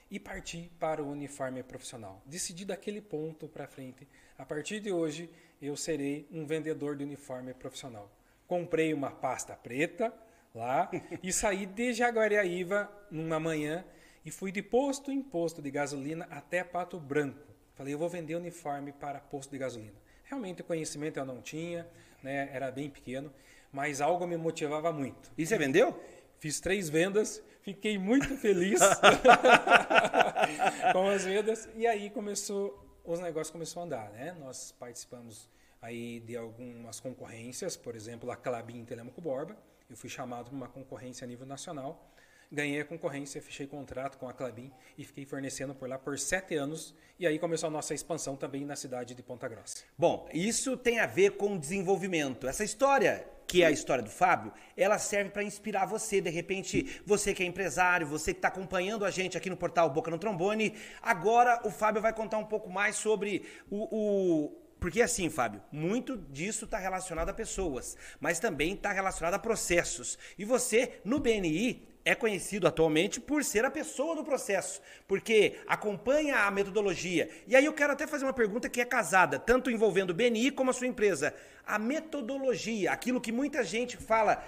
e 0.10 0.20
partir 0.20 0.72
para 0.80 1.04
o 1.04 1.10
uniforme 1.10 1.62
profissional. 1.64 2.22
Decidi 2.26 2.66
daquele 2.66 3.02
ponto 3.02 3.48
para 3.48 3.68
frente. 3.68 4.08
A 4.38 4.46
partir 4.46 4.80
de 4.80 4.92
hoje, 4.92 5.30
eu 5.62 5.76
serei 5.76 6.28
um 6.32 6.46
vendedor 6.46 6.96
de 6.96 7.04
uniforme 7.04 7.54
profissional. 7.54 8.12
Comprei 8.48 8.94
uma 8.94 9.12
pasta 9.12 9.56
preta 9.56 10.14
lá 10.54 10.90
e 11.22 11.32
saí 11.32 11.66
de 11.66 11.94
Jaguariaíva 11.94 12.92
numa 13.12 13.40
manhã 13.40 13.86
e 14.26 14.32
fui 14.32 14.52
de 14.52 14.62
posto 14.62 15.12
em 15.12 15.22
posto 15.22 15.62
de 15.62 15.70
gasolina 15.70 16.28
até 16.30 16.64
Pato 16.64 17.00
Branco. 17.00 17.48
Falei, 17.76 17.94
eu 17.94 17.98
vou 17.98 18.10
vender 18.10 18.36
uniforme 18.36 18.92
para 18.92 19.20
posto 19.20 19.52
de 19.52 19.58
gasolina. 19.58 19.96
Realmente 20.24 20.62
o 20.62 20.66
conhecimento 20.66 21.18
eu 21.18 21.26
não 21.26 21.42
tinha, 21.42 21.88
né, 22.22 22.50
era 22.52 22.70
bem 22.72 22.90
pequeno, 22.90 23.32
mas 23.72 24.02
algo 24.02 24.28
me 24.28 24.38
motivava 24.38 24.92
muito. 24.92 25.32
E 25.38 25.46
você 25.46 25.58
vendeu? 25.58 25.98
Fiz 26.40 26.60
três 26.60 26.90
vendas, 26.90 27.42
fiquei 27.74 27.98
muito 27.98 28.36
feliz 28.38 28.80
com 30.92 31.08
as 31.08 31.24
vendas 31.24 31.70
e 31.76 31.86
aí 31.86 32.10
começou, 32.10 33.00
os 33.04 33.20
negócios 33.20 33.52
começaram 33.52 33.84
a 33.84 33.86
andar, 33.86 34.10
né? 34.10 34.36
Nós 34.40 34.72
participamos 34.72 35.48
aí 35.82 36.20
de 36.22 36.36
algumas 36.36 37.00
concorrências, 37.00 37.78
por 37.78 37.96
exemplo, 37.96 38.32
a 38.32 38.36
Clabin 38.36 38.84
Telemaco 38.86 39.22
Borba. 39.22 39.56
Eu 39.90 39.96
fui 39.96 40.10
chamado 40.10 40.46
para 40.46 40.56
uma 40.56 40.68
concorrência 40.68 41.26
a 41.26 41.28
nível 41.28 41.46
nacional. 41.46 42.12
Ganhei 42.52 42.82
a 42.82 42.86
concorrência, 42.86 43.40
fechei 43.40 43.68
contrato 43.68 44.18
com 44.18 44.28
a 44.28 44.34
Clabin 44.34 44.72
e 44.98 45.06
fiquei 45.06 45.24
fornecendo 45.24 45.76
por 45.76 45.88
lá 45.88 46.00
por 46.00 46.18
sete 46.18 46.56
anos. 46.56 46.96
E 47.20 47.28
aí 47.28 47.38
começou 47.38 47.68
a 47.68 47.72
nossa 47.72 47.94
expansão 47.94 48.36
também 48.36 48.66
na 48.66 48.76
cidade 48.76 49.14
de 49.14 49.22
Ponta 49.22 49.48
Grossa. 49.48 49.84
Bom, 49.96 50.28
isso 50.34 50.76
tem 50.76 51.00
a 51.00 51.06
ver 51.06 51.38
com 51.38 51.58
desenvolvimento. 51.58 52.48
Essa 52.48 52.64
história 52.64 53.28
que 53.50 53.64
é 53.64 53.66
a 53.66 53.72
história 53.72 54.04
do 54.04 54.12
Fábio, 54.12 54.54
ela 54.78 55.00
serve 55.00 55.32
para 55.32 55.42
inspirar 55.44 55.88
você. 55.88 56.22
De 56.22 56.30
repente, 56.30 57.02
você 57.04 57.34
que 57.34 57.42
é 57.42 57.46
empresário, 57.48 58.06
você 58.06 58.32
que 58.32 58.38
está 58.38 58.48
acompanhando 58.48 59.04
a 59.04 59.10
gente 59.10 59.36
aqui 59.36 59.50
no 59.50 59.58
portal 59.58 59.90
Boca 59.90 60.12
no 60.12 60.20
Trombone. 60.20 60.76
Agora 61.02 61.60
o 61.66 61.72
Fábio 61.72 62.00
vai 62.00 62.14
contar 62.14 62.38
um 62.38 62.46
pouco 62.46 62.70
mais 62.70 62.96
sobre 62.96 63.44
o, 63.68 63.88
o 63.92 64.56
porque 64.80 65.02
assim, 65.02 65.30
Fábio, 65.30 65.62
muito 65.72 66.16
disso 66.16 66.66
está 66.66 66.78
relacionado 66.78 67.28
a 67.30 67.34
pessoas, 67.34 67.98
mas 68.20 68.40
também 68.40 68.76
está 68.76 68.94
relacionado 68.94 69.34
a 69.34 69.40
processos. 69.40 70.18
E 70.38 70.46
você, 70.46 71.02
no 71.04 71.20
BNI, 71.20 71.89
é 72.06 72.16
conhecido 72.16 72.68
atualmente 72.68 73.20
por 73.20 73.44
ser 73.44 73.66
a 73.66 73.72
pessoa 73.72 74.16
do 74.16 74.24
processo, 74.24 74.82
porque 75.08 75.60
acompanha 75.68 76.38
a 76.40 76.52
metodologia. 76.52 77.30
E 77.48 77.56
aí 77.56 77.66
eu 77.66 77.74
quero 77.74 77.94
até 77.94 78.08
fazer 78.08 78.26
uma 78.26 78.34
pergunta 78.34 78.70
que 78.70 78.82
é 78.82 78.86
casada, 78.86 79.38
tanto 79.38 79.70
envolvendo 79.70 80.12
o 80.12 80.14
BNI 80.14 80.52
como 80.52 80.72
a 80.72 80.74
sua 80.74 80.88
empresa. 80.88 81.34
A 81.66 81.78
metodologia, 81.78 82.92
aquilo 82.92 83.22
que 83.22 83.32
muita 83.32 83.64
gente 83.64 83.98
fala, 83.98 84.44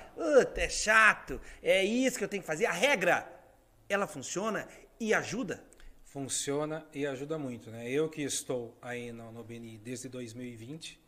é 0.56 0.70
chato, 0.70 1.40
é 1.62 1.84
isso 1.84 2.18
que 2.18 2.24
eu 2.24 2.30
tenho 2.30 2.42
que 2.42 2.48
fazer, 2.48 2.66
a 2.66 2.72
regra, 2.72 3.28
ela 3.88 4.08
funciona 4.08 4.68
e 5.00 5.14
ajuda? 5.14 5.64
Funciona 6.04 6.86
e 6.94 7.06
ajuda 7.06 7.38
muito. 7.38 7.72
Né? 7.72 7.90
Eu 7.90 8.10
que 8.10 8.22
estou 8.22 8.78
aí 8.82 9.12
no, 9.12 9.32
no 9.32 9.44
BNI 9.44 9.78
desde 9.78 10.10
2020, 10.10 11.01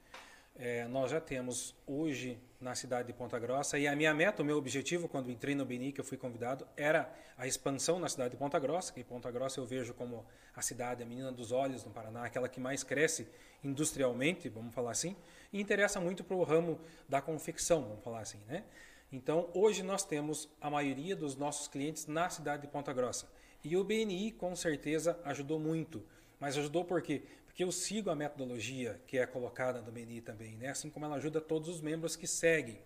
é, 0.55 0.87
nós 0.87 1.11
já 1.11 1.19
temos 1.19 1.75
hoje 1.87 2.39
na 2.61 2.75
cidade 2.75 3.07
de 3.07 3.13
Ponta 3.13 3.37
Grossa 3.39 3.77
e 3.77 3.87
a 3.87 3.95
minha 3.95 4.13
meta, 4.13 4.41
o 4.41 4.45
meu 4.45 4.57
objetivo 4.57 5.07
quando 5.07 5.29
entrei 5.31 5.55
no 5.55 5.65
Beni, 5.65 5.91
que 5.91 5.99
eu 5.99 6.05
fui 6.05 6.17
convidado, 6.17 6.65
era 6.77 7.13
a 7.37 7.45
expansão 7.45 7.99
na 7.99 8.07
cidade 8.07 8.31
de 8.31 8.37
Ponta 8.37 8.57
Grossa, 8.59 8.93
que 8.93 9.03
Ponta 9.03 9.29
Grossa 9.31 9.59
eu 9.59 9.65
vejo 9.65 9.93
como 9.93 10.25
a 10.55 10.61
cidade, 10.61 11.03
a 11.03 11.05
menina 11.05 11.31
dos 11.31 11.51
olhos 11.51 11.83
no 11.83 11.91
Paraná, 11.91 12.25
aquela 12.25 12.47
que 12.47 12.59
mais 12.59 12.83
cresce 12.83 13.27
industrialmente, 13.63 14.47
vamos 14.47 14.73
falar 14.73 14.91
assim, 14.91 15.15
e 15.51 15.59
interessa 15.59 15.99
muito 15.99 16.23
para 16.23 16.37
o 16.37 16.43
ramo 16.43 16.79
da 17.09 17.21
confecção, 17.21 17.81
vamos 17.81 18.03
falar 18.03 18.21
assim, 18.21 18.39
né? 18.47 18.63
Então, 19.11 19.49
hoje 19.53 19.83
nós 19.83 20.03
temos 20.03 20.49
a 20.59 20.69
maioria 20.69 21.15
dos 21.15 21.35
nossos 21.35 21.67
clientes 21.67 22.07
na 22.07 22.29
cidade 22.29 22.63
de 22.63 22.67
Ponta 22.67 22.91
Grossa. 22.91 23.27
E 23.63 23.77
o 23.77 23.83
BNI, 23.83 24.31
com 24.31 24.55
certeza, 24.55 25.19
ajudou 25.23 25.59
muito. 25.59 26.03
Mas 26.39 26.57
ajudou 26.57 26.83
por 26.83 27.01
quê? 27.01 27.21
Porque 27.53 27.63
eu 27.63 27.71
sigo 27.71 28.09
a 28.09 28.15
metodologia 28.15 28.99
que 29.05 29.15
é 29.15 29.27
colocada 29.27 29.79
no 29.79 29.91
BNI 29.91 30.21
também, 30.21 30.57
né? 30.57 30.69
assim 30.69 30.89
como 30.89 31.05
ela 31.05 31.17
ajuda 31.17 31.39
todos 31.39 31.69
os 31.69 31.81
membros 31.81 32.15
que 32.15 32.25
seguem. 32.25 32.79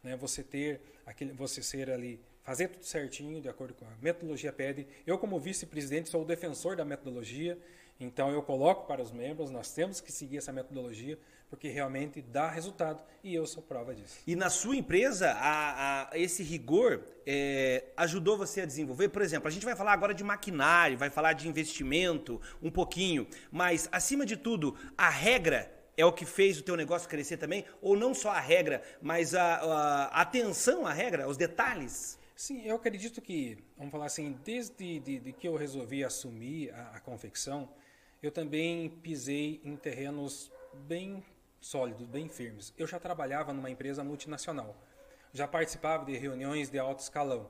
Né? 0.00 0.14
Você 0.14 0.44
ter 0.44 0.80
aquele, 1.04 1.32
você 1.32 1.60
ser 1.60 1.90
ali, 1.90 2.20
fazer 2.44 2.68
tudo 2.68 2.84
certinho, 2.84 3.40
de 3.40 3.48
acordo 3.48 3.74
com 3.74 3.84
a 3.84 3.90
metodologia 4.00 4.52
pede. 4.52 4.86
Eu, 5.04 5.18
como 5.18 5.40
vice-presidente, 5.40 6.08
sou 6.08 6.22
o 6.22 6.24
defensor 6.24 6.76
da 6.76 6.84
metodologia, 6.84 7.58
então 7.98 8.30
eu 8.30 8.40
coloco 8.44 8.86
para 8.86 9.02
os 9.02 9.10
membros, 9.10 9.50
nós 9.50 9.74
temos 9.74 10.00
que 10.00 10.12
seguir 10.12 10.36
essa 10.36 10.52
metodologia, 10.52 11.18
porque 11.52 11.68
realmente 11.68 12.22
dá 12.22 12.48
resultado 12.48 13.04
e 13.22 13.34
eu 13.34 13.46
sou 13.46 13.62
prova 13.62 13.94
disso. 13.94 14.20
E 14.26 14.34
na 14.34 14.48
sua 14.48 14.74
empresa, 14.74 15.32
a, 15.32 16.08
a, 16.10 16.18
esse 16.18 16.42
rigor 16.42 17.04
é, 17.26 17.84
ajudou 17.94 18.38
você 18.38 18.62
a 18.62 18.64
desenvolver? 18.64 19.10
Por 19.10 19.20
exemplo, 19.20 19.48
a 19.48 19.50
gente 19.50 19.66
vai 19.66 19.76
falar 19.76 19.92
agora 19.92 20.14
de 20.14 20.24
maquinário, 20.24 20.96
vai 20.96 21.10
falar 21.10 21.34
de 21.34 21.46
investimento 21.46 22.40
um 22.62 22.70
pouquinho, 22.70 23.26
mas 23.50 23.86
acima 23.92 24.24
de 24.24 24.34
tudo, 24.34 24.74
a 24.96 25.10
regra 25.10 25.70
é 25.94 26.06
o 26.06 26.12
que 26.12 26.24
fez 26.24 26.58
o 26.58 26.62
teu 26.62 26.74
negócio 26.74 27.06
crescer 27.06 27.36
também? 27.36 27.66
Ou 27.82 27.98
não 27.98 28.14
só 28.14 28.30
a 28.30 28.40
regra, 28.40 28.82
mas 29.02 29.34
a, 29.34 29.56
a 29.56 30.22
atenção 30.22 30.86
à 30.86 30.92
regra, 30.94 31.28
os 31.28 31.36
detalhes? 31.36 32.18
Sim, 32.34 32.62
eu 32.64 32.76
acredito 32.76 33.20
que, 33.20 33.58
vamos 33.76 33.92
falar 33.92 34.06
assim, 34.06 34.38
desde 34.42 34.98
de, 35.00 35.20
de 35.20 35.32
que 35.34 35.46
eu 35.46 35.56
resolvi 35.56 36.02
assumir 36.02 36.72
a, 36.72 36.92
a 36.94 37.00
confecção, 37.00 37.68
eu 38.22 38.30
também 38.30 38.88
pisei 38.88 39.60
em 39.62 39.76
terrenos 39.76 40.50
bem 40.88 41.22
sólidos, 41.62 42.06
bem 42.06 42.28
firmes. 42.28 42.74
Eu 42.76 42.86
já 42.86 42.98
trabalhava 42.98 43.52
numa 43.52 43.70
empresa 43.70 44.04
multinacional, 44.04 44.76
já 45.32 45.48
participava 45.48 46.04
de 46.04 46.16
reuniões 46.16 46.68
de 46.68 46.78
alto 46.78 46.98
escalão. 46.98 47.48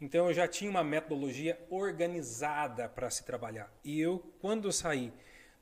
Então 0.00 0.26
eu 0.26 0.34
já 0.34 0.48
tinha 0.48 0.68
uma 0.68 0.82
metodologia 0.82 1.56
organizada 1.70 2.88
para 2.88 3.08
se 3.08 3.24
trabalhar. 3.24 3.72
E 3.84 4.00
eu, 4.00 4.18
quando 4.40 4.72
saí 4.72 5.12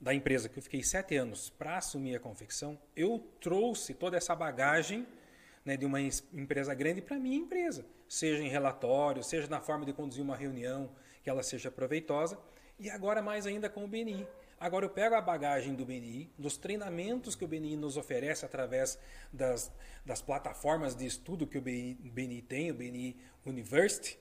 da 0.00 0.14
empresa, 0.14 0.48
que 0.48 0.58
eu 0.58 0.62
fiquei 0.62 0.82
sete 0.82 1.16
anos 1.16 1.50
para 1.50 1.76
assumir 1.76 2.16
a 2.16 2.20
confecção, 2.20 2.78
eu 2.96 3.18
trouxe 3.40 3.92
toda 3.92 4.16
essa 4.16 4.34
bagagem 4.34 5.06
né, 5.62 5.76
de 5.76 5.84
uma 5.84 6.00
empresa 6.00 6.72
grande 6.72 7.02
para 7.02 7.16
a 7.16 7.18
minha 7.18 7.36
empresa, 7.36 7.84
seja 8.08 8.42
em 8.42 8.48
relatório, 8.48 9.22
seja 9.22 9.46
na 9.48 9.60
forma 9.60 9.84
de 9.84 9.92
conduzir 9.92 10.22
uma 10.22 10.36
reunião, 10.36 10.90
que 11.22 11.28
ela 11.28 11.42
seja 11.42 11.70
proveitosa, 11.70 12.38
e 12.78 12.88
agora 12.88 13.20
mais 13.20 13.46
ainda 13.46 13.68
com 13.68 13.84
o 13.84 13.88
BNI. 13.88 14.26
Agora 14.60 14.84
eu 14.84 14.90
pego 14.90 15.14
a 15.14 15.22
bagagem 15.22 15.74
do 15.74 15.86
BNI, 15.86 16.30
dos 16.36 16.58
treinamentos 16.58 17.34
que 17.34 17.42
o 17.42 17.48
BNI 17.48 17.76
nos 17.76 17.96
oferece 17.96 18.44
através 18.44 18.98
das, 19.32 19.72
das 20.04 20.20
plataformas 20.20 20.94
de 20.94 21.06
estudo 21.06 21.46
que 21.46 21.56
o 21.56 21.62
BNI, 21.62 21.94
BNI 21.94 22.42
tem, 22.42 22.70
o 22.70 22.74
BNI 22.74 23.16
University, 23.46 24.18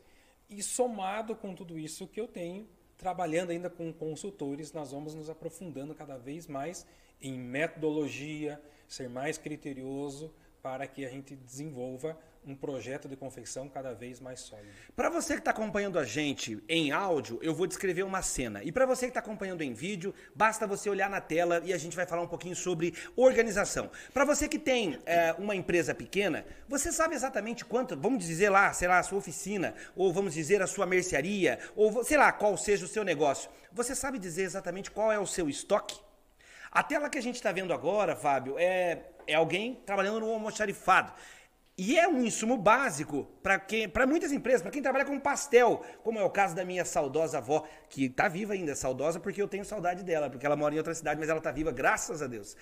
e 0.50 0.64
somado 0.64 1.36
com 1.36 1.54
tudo 1.54 1.78
isso 1.78 2.08
que 2.08 2.22
eu 2.22 2.26
tenho, 2.26 2.70
trabalhando 2.98 3.50
ainda 3.50 3.70
com 3.70 3.92
consultores, 3.92 4.72
nós 4.72 4.94
vamos 4.94 5.14
nos 5.14 5.30
aprofundando 5.30 5.94
cada 5.94 6.18
vez 6.18 6.48
mais 6.48 6.88
em 7.22 7.38
metodologia, 7.38 8.62
ser 8.88 9.10
mais 9.10 9.38
criterioso 9.38 10.34
para 10.62 10.88
que 10.88 11.06
a 11.06 11.10
gente 11.10 11.36
desenvolva 11.36 12.18
um 12.46 12.56
projeto 12.56 13.08
de 13.08 13.16
confecção 13.16 13.68
cada 13.70 13.94
vez 13.94 14.20
mais 14.20 14.40
sólido. 14.40 14.70
Para 14.96 15.10
você 15.10 15.34
que 15.34 15.40
está 15.40 15.52
acompanhando 15.52 16.00
a 16.00 16.04
gente 16.04 16.64
em 16.68 16.92
áudio, 16.92 17.40
eu 17.42 17.54
vou 17.54 17.68
descrever 17.68 18.04
uma 18.04 18.22
cena. 18.22 18.64
E 18.64 18.72
para 18.72 18.86
você 18.86 19.06
que 19.06 19.12
está 19.12 19.20
acompanhando 19.20 19.62
em 19.62 19.74
vídeo, 19.74 20.14
basta 20.34 20.66
você 20.66 20.90
olhar 20.90 21.10
na 21.10 21.22
tela 21.22 21.62
e 21.64 21.74
a 21.74 21.78
gente 21.78 21.96
vai 21.96 22.06
falar 22.06 22.22
um 22.22 22.28
pouquinho 22.28 22.56
sobre 22.56 22.94
organização. 23.16 23.90
Para 24.14 24.26
você 24.26 24.48
que 24.48 24.58
tem 24.58 25.00
é, 25.06 25.34
uma 25.38 25.56
empresa 25.56 25.94
pequena, 25.94 26.46
você 26.68 26.92
sabe 26.92 27.16
exatamente 27.16 27.64
quanto, 27.66 27.98
vamos 27.98 28.26
dizer 28.26 28.50
lá, 28.50 28.72
sei 28.74 28.88
lá, 28.88 29.00
a 29.00 29.04
sua 29.04 29.18
oficina, 29.18 29.76
ou 29.96 30.12
vamos 30.12 30.34
dizer 30.34 30.62
a 30.62 30.68
sua 30.68 30.86
mercearia, 30.86 31.60
ou 31.76 32.04
sei 32.04 32.18
lá, 32.18 32.32
qual 32.32 32.58
seja 32.58 32.86
o 32.86 32.88
seu 32.88 33.04
negócio. 33.04 33.50
Você 33.72 33.96
sabe 33.96 34.18
dizer 34.18 34.44
exatamente 34.44 34.90
qual 34.90 35.12
é 35.12 35.20
o 35.20 35.28
seu 35.28 35.50
estoque? 35.50 36.00
A 36.72 36.84
tela 36.84 37.10
que 37.10 37.18
a 37.18 37.22
gente 37.22 37.36
está 37.36 37.52
vendo 37.52 37.74
agora, 37.74 38.16
Fábio, 38.16 38.56
é 38.58 39.04
é 39.30 39.36
alguém 39.36 39.76
trabalhando 39.86 40.20
no 40.20 40.32
almoxarifado. 40.34 41.14
E 41.82 41.98
é 41.98 42.06
um 42.10 42.22
insumo 42.26 42.58
básico 42.58 43.26
para 43.42 44.06
muitas 44.06 44.34
empresas, 44.34 44.62
para 44.62 44.70
quem 44.70 44.82
trabalha 44.82 45.06
com 45.06 45.18
pastel, 45.18 45.82
como 46.04 46.20
é 46.20 46.24
o 46.24 46.30
caso 46.30 46.54
da 46.54 46.66
minha 46.66 46.84
saudosa 46.84 47.38
avó, 47.38 47.66
que 47.88 48.08
está 48.08 48.28
viva 48.28 48.52
ainda, 48.52 48.76
saudosa 48.76 49.18
porque 49.18 49.42
eu 49.42 49.48
tenho 49.48 49.64
saudade 49.64 50.04
dela, 50.04 50.30
porque 50.30 50.46
ela 50.46 50.58
mora 50.58 50.76
em 50.76 50.78
outra 50.78 50.94
cidade, 50.94 51.18
mas 51.18 51.30
ela 51.30 51.38
está 51.38 51.52
viva, 51.52 51.72
graças 51.72 52.22
a 52.22 52.28
Deus. 52.28 52.58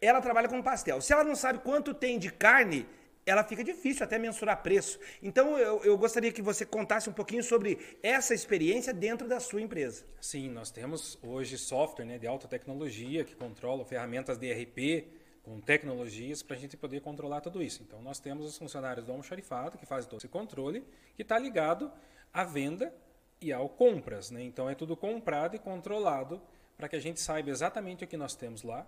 Ela 0.00 0.20
trabalha 0.20 0.48
com 0.48 0.62
pastel. 0.62 1.00
Se 1.00 1.12
ela 1.12 1.24
não 1.24 1.34
sabe 1.34 1.58
quanto 1.58 1.92
tem 1.92 2.16
de 2.16 2.30
carne, 2.30 2.86
ela 3.26 3.42
fica 3.42 3.64
difícil 3.64 4.04
até 4.04 4.20
mensurar 4.20 4.62
preço. 4.62 5.00
Então 5.20 5.58
eu, 5.58 5.82
eu 5.82 5.98
gostaria 5.98 6.30
que 6.30 6.40
você 6.40 6.64
contasse 6.64 7.10
um 7.10 7.12
pouquinho 7.12 7.42
sobre 7.42 7.76
essa 8.00 8.34
experiência 8.34 8.94
dentro 8.94 9.26
da 9.26 9.40
sua 9.40 9.60
empresa. 9.60 10.04
Sim, 10.20 10.48
nós 10.48 10.70
temos 10.70 11.18
hoje 11.24 11.58
software 11.58 12.04
né, 12.04 12.18
de 12.18 12.26
alta 12.28 12.46
tecnologia 12.46 13.24
que 13.24 13.34
controla 13.34 13.84
ferramentas 13.84 14.38
de 14.38 14.46
ERP, 14.46 15.08
com 15.42 15.60
tecnologias 15.60 16.42
para 16.42 16.56
a 16.56 16.58
gente 16.58 16.76
poder 16.76 17.00
controlar 17.00 17.40
tudo 17.40 17.62
isso. 17.62 17.82
Então, 17.82 18.02
nós 18.02 18.18
temos 18.18 18.46
os 18.46 18.58
funcionários 18.58 19.06
do 19.06 19.12
almoxarifado 19.12 19.78
que 19.78 19.86
fazem 19.86 20.08
todo 20.08 20.18
esse 20.18 20.28
controle, 20.28 20.84
que 21.16 21.22
está 21.22 21.38
ligado 21.38 21.90
à 22.32 22.44
venda 22.44 22.94
e 23.40 23.52
ao 23.52 23.68
compras. 23.68 24.30
Né? 24.30 24.42
Então, 24.42 24.68
é 24.68 24.74
tudo 24.74 24.96
comprado 24.96 25.56
e 25.56 25.58
controlado 25.58 26.40
para 26.76 26.88
que 26.88 26.96
a 26.96 27.00
gente 27.00 27.20
saiba 27.20 27.50
exatamente 27.50 28.04
o 28.04 28.06
que 28.06 28.16
nós 28.16 28.34
temos 28.34 28.62
lá. 28.62 28.86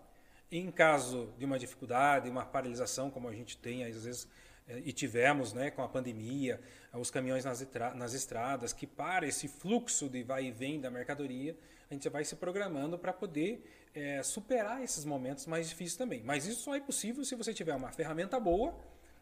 Em 0.50 0.70
caso 0.70 1.32
de 1.38 1.44
uma 1.44 1.58
dificuldade, 1.58 2.28
uma 2.28 2.44
paralisação, 2.44 3.10
como 3.10 3.28
a 3.28 3.34
gente 3.34 3.56
tem 3.56 3.84
às 3.84 4.04
vezes 4.04 4.28
e 4.68 4.92
tivemos 4.92 5.52
né, 5.52 5.70
com 5.70 5.82
a 5.82 5.88
pandemia, 5.88 6.60
os 6.92 7.10
caminhões 7.10 7.44
nas, 7.44 7.66
nas 7.94 8.14
estradas, 8.14 8.72
que 8.72 8.86
para 8.86 9.26
esse 9.26 9.48
fluxo 9.48 10.08
de 10.08 10.22
vai 10.22 10.46
e 10.46 10.50
vem 10.50 10.80
da 10.80 10.90
mercadoria, 10.90 11.56
a 11.90 11.94
gente 11.94 12.08
vai 12.08 12.24
se 12.24 12.36
programando 12.36 12.98
para 12.98 13.12
poder 13.12 13.64
é, 13.94 14.22
superar 14.22 14.82
esses 14.82 15.04
momentos 15.04 15.46
mais 15.46 15.68
difíceis 15.68 15.96
também. 15.96 16.22
Mas 16.24 16.46
isso 16.46 16.62
só 16.62 16.74
é 16.74 16.80
possível 16.80 17.24
se 17.24 17.34
você 17.34 17.52
tiver 17.52 17.74
uma 17.74 17.90
ferramenta 17.90 18.40
boa 18.40 18.74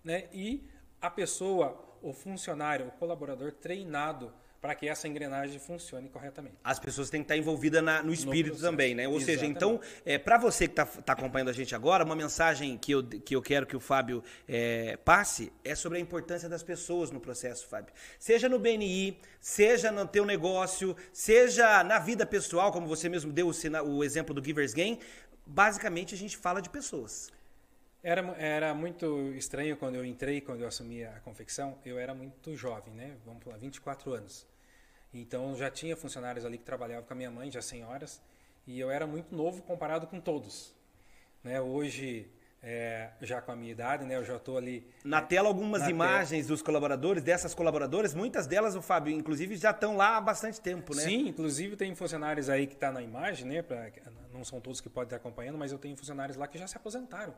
né, 0.05 0.29
e 0.33 0.69
a 1.01 1.11
pessoa, 1.11 1.99
o 2.03 2.13
funcionário, 2.13 2.87
o 2.87 2.93
colaborador 2.93 3.53
treinado 3.53 4.33
para 4.61 4.75
que 4.75 4.87
essa 4.87 5.09
engrenagem 5.09 5.59
funcione 5.59 6.09
corretamente. 6.09 6.57
As 6.63 6.79
pessoas 6.79 7.09
têm 7.09 7.23
que 7.23 7.25
estar 7.25 7.37
envolvidas 7.37 7.83
na, 7.83 8.03
no 8.03 8.13
espírito 8.13 8.57
no 8.57 8.61
também, 8.61 8.95
né? 8.95 9.09
Ou 9.09 9.17
Exatamente. 9.17 9.41
seja, 9.41 9.51
então, 9.51 9.81
é, 10.05 10.19
para 10.19 10.37
você 10.37 10.67
que 10.67 10.73
está 10.73 10.85
tá 10.85 11.13
acompanhando 11.15 11.49
a 11.49 11.53
gente 11.53 11.75
agora, 11.75 12.05
uma 12.05 12.15
mensagem 12.15 12.77
que 12.77 12.93
eu, 12.93 13.03
que 13.03 13.35
eu 13.35 13.41
quero 13.41 13.67
que 13.67 13.77
o 13.77 13.81
Fábio 13.81 14.23
é, 14.47 14.99
passe 14.99 15.51
é 15.65 15.75
sobre 15.75 15.99
a 15.99 16.01
importância 16.01 16.49
das 16.49 16.63
pessoas 16.63 17.11
no 17.11 17.21
processo, 17.21 17.67
Fábio. 17.67 17.93
Seja 18.19 18.49
no 18.49 18.59
BNI, 18.59 19.19
seja 19.41 19.91
no 19.91 20.07
teu 20.07 20.27
negócio, 20.27 20.95
seja 21.13 21.83
na 21.83 21.99
vida 21.99 22.27
pessoal, 22.27 22.71
como 22.71 22.87
você 22.87 23.09
mesmo 23.09 23.33
deu 23.33 23.49
o, 23.49 23.97
o 23.97 24.05
exemplo 24.05 24.35
do 24.35 24.45
Givers 24.45 24.75
Gain, 24.75 24.99
basicamente 25.47 26.15
a 26.15 26.19
gente 26.19 26.37
fala 26.37 26.61
de 26.61 26.69
pessoas. 26.69 27.31
Era, 28.03 28.23
era 28.39 28.75
muito 28.75 29.33
estranho 29.33 29.77
quando 29.77 29.97
eu 29.97 30.05
entrei, 30.05 30.41
quando 30.41 30.63
eu 30.63 30.69
assumi 30.69 31.05
a 31.05 31.21
confecção, 31.21 31.79
eu 31.85 31.99
era 31.99 32.15
muito 32.15 32.57
jovem, 32.57 32.95
né? 32.95 33.17
Vamos 33.27 33.45
falar, 33.45 33.59
24 33.59 34.15
anos. 34.15 34.50
Então 35.13 35.57
já 35.57 35.71
tinha 35.71 35.97
funcionários 35.97 36.45
ali 36.45 36.59
que 36.59 36.65
trabalhavam 36.65 37.05
com 37.05 37.13
a 37.13 37.17
minha 37.17 37.31
mãe, 37.31 37.51
já 37.51 37.61
senhoras, 37.61 38.23
e 38.67 38.79
eu 38.79 38.91
era 38.91 39.07
muito 39.07 39.35
novo 39.35 39.63
comparado 39.63 40.07
com 40.07 40.21
todos. 40.21 40.75
Né? 41.43 41.61
Hoje, 41.61 42.31
é, 42.63 43.11
já 43.23 43.41
com 43.41 43.53
a 43.53 43.57
minha 43.57 43.73
idade, 43.73 44.05
né? 44.05 44.17
Eu 44.17 44.25
já 44.25 44.37
estou 44.37 44.59
ali. 44.59 44.87
Na 45.03 45.23
tela, 45.23 45.49
algumas 45.49 45.89
imagens 45.89 46.47
tela. 46.47 46.49
dos 46.49 46.63
colaboradores, 46.63 47.23
dessas 47.23 47.55
colaboradoras, 47.55 48.15
muitas 48.15 48.47
delas, 48.47 48.77
o 48.77 48.83
Fábio, 48.83 49.13
inclusive, 49.13 49.57
já 49.57 49.71
estão 49.71 49.97
lá 49.97 50.19
há 50.19 50.21
bastante 50.21 50.61
tempo, 50.61 50.95
né? 50.95 51.03
Sim, 51.03 51.29
inclusive 51.29 51.75
tem 51.77 51.95
funcionários 51.95 52.51
aí 52.51 52.67
que 52.67 52.75
estão 52.75 52.91
tá 52.91 52.95
na 52.95 53.03
imagem, 53.03 53.47
né? 53.47 53.63
Pra, 53.63 53.91
não 54.33 54.45
são 54.45 54.61
todos 54.61 54.81
que 54.81 54.91
podem 54.91 55.07
estar 55.07 55.17
acompanhando, 55.17 55.57
mas 55.57 55.73
eu 55.73 55.79
tenho 55.79 55.97
funcionários 55.97 56.37
lá 56.37 56.47
que 56.47 56.59
já 56.59 56.67
se 56.67 56.77
aposentaram, 56.77 57.35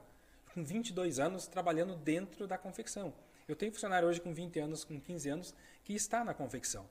com 0.53 0.65
22 0.65 1.21
anos, 1.21 1.47
trabalhando 1.47 1.95
dentro 1.95 2.47
da 2.47 2.59
confecção. 2.59 3.15
Eu 3.47 3.55
tenho 3.55 3.73
funcionário 3.73 4.09
hoje 4.09 4.21
com 4.21 4.33
20 4.35 4.59
anos, 4.59 4.85
com 4.85 5.01
15 5.01 5.29
anos, 5.29 5.55
que 5.85 5.95
está 5.95 6.25
na 6.25 6.35
confecção. 6.35 6.85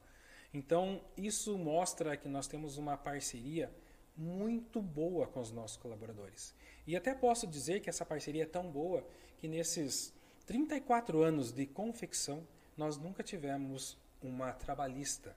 Então, 0.54 1.02
isso 1.16 1.58
mostra 1.58 2.18
que 2.18 2.28
nós 2.28 2.48
temos 2.48 2.78
uma 2.78 2.98
parceria 2.98 3.72
muito 4.18 4.82
boa 4.82 5.28
com 5.28 5.40
os 5.40 5.52
nossos 5.52 5.78
colaboradores. 5.78 6.54
E 6.86 6.96
até 6.96 7.14
posso 7.14 7.48
dizer 7.48 7.80
que 7.80 7.90
essa 7.90 8.06
parceria 8.06 8.44
é 8.44 8.46
tão 8.46 8.70
boa 8.70 9.06
que 9.38 9.48
nesses 9.48 10.14
34 10.46 11.22
anos 11.22 11.52
de 11.52 11.66
confecção, 11.66 12.46
nós 12.76 12.98
nunca 12.98 13.24
tivemos 13.24 13.98
uma 14.22 14.52
trabalhista. 14.52 15.36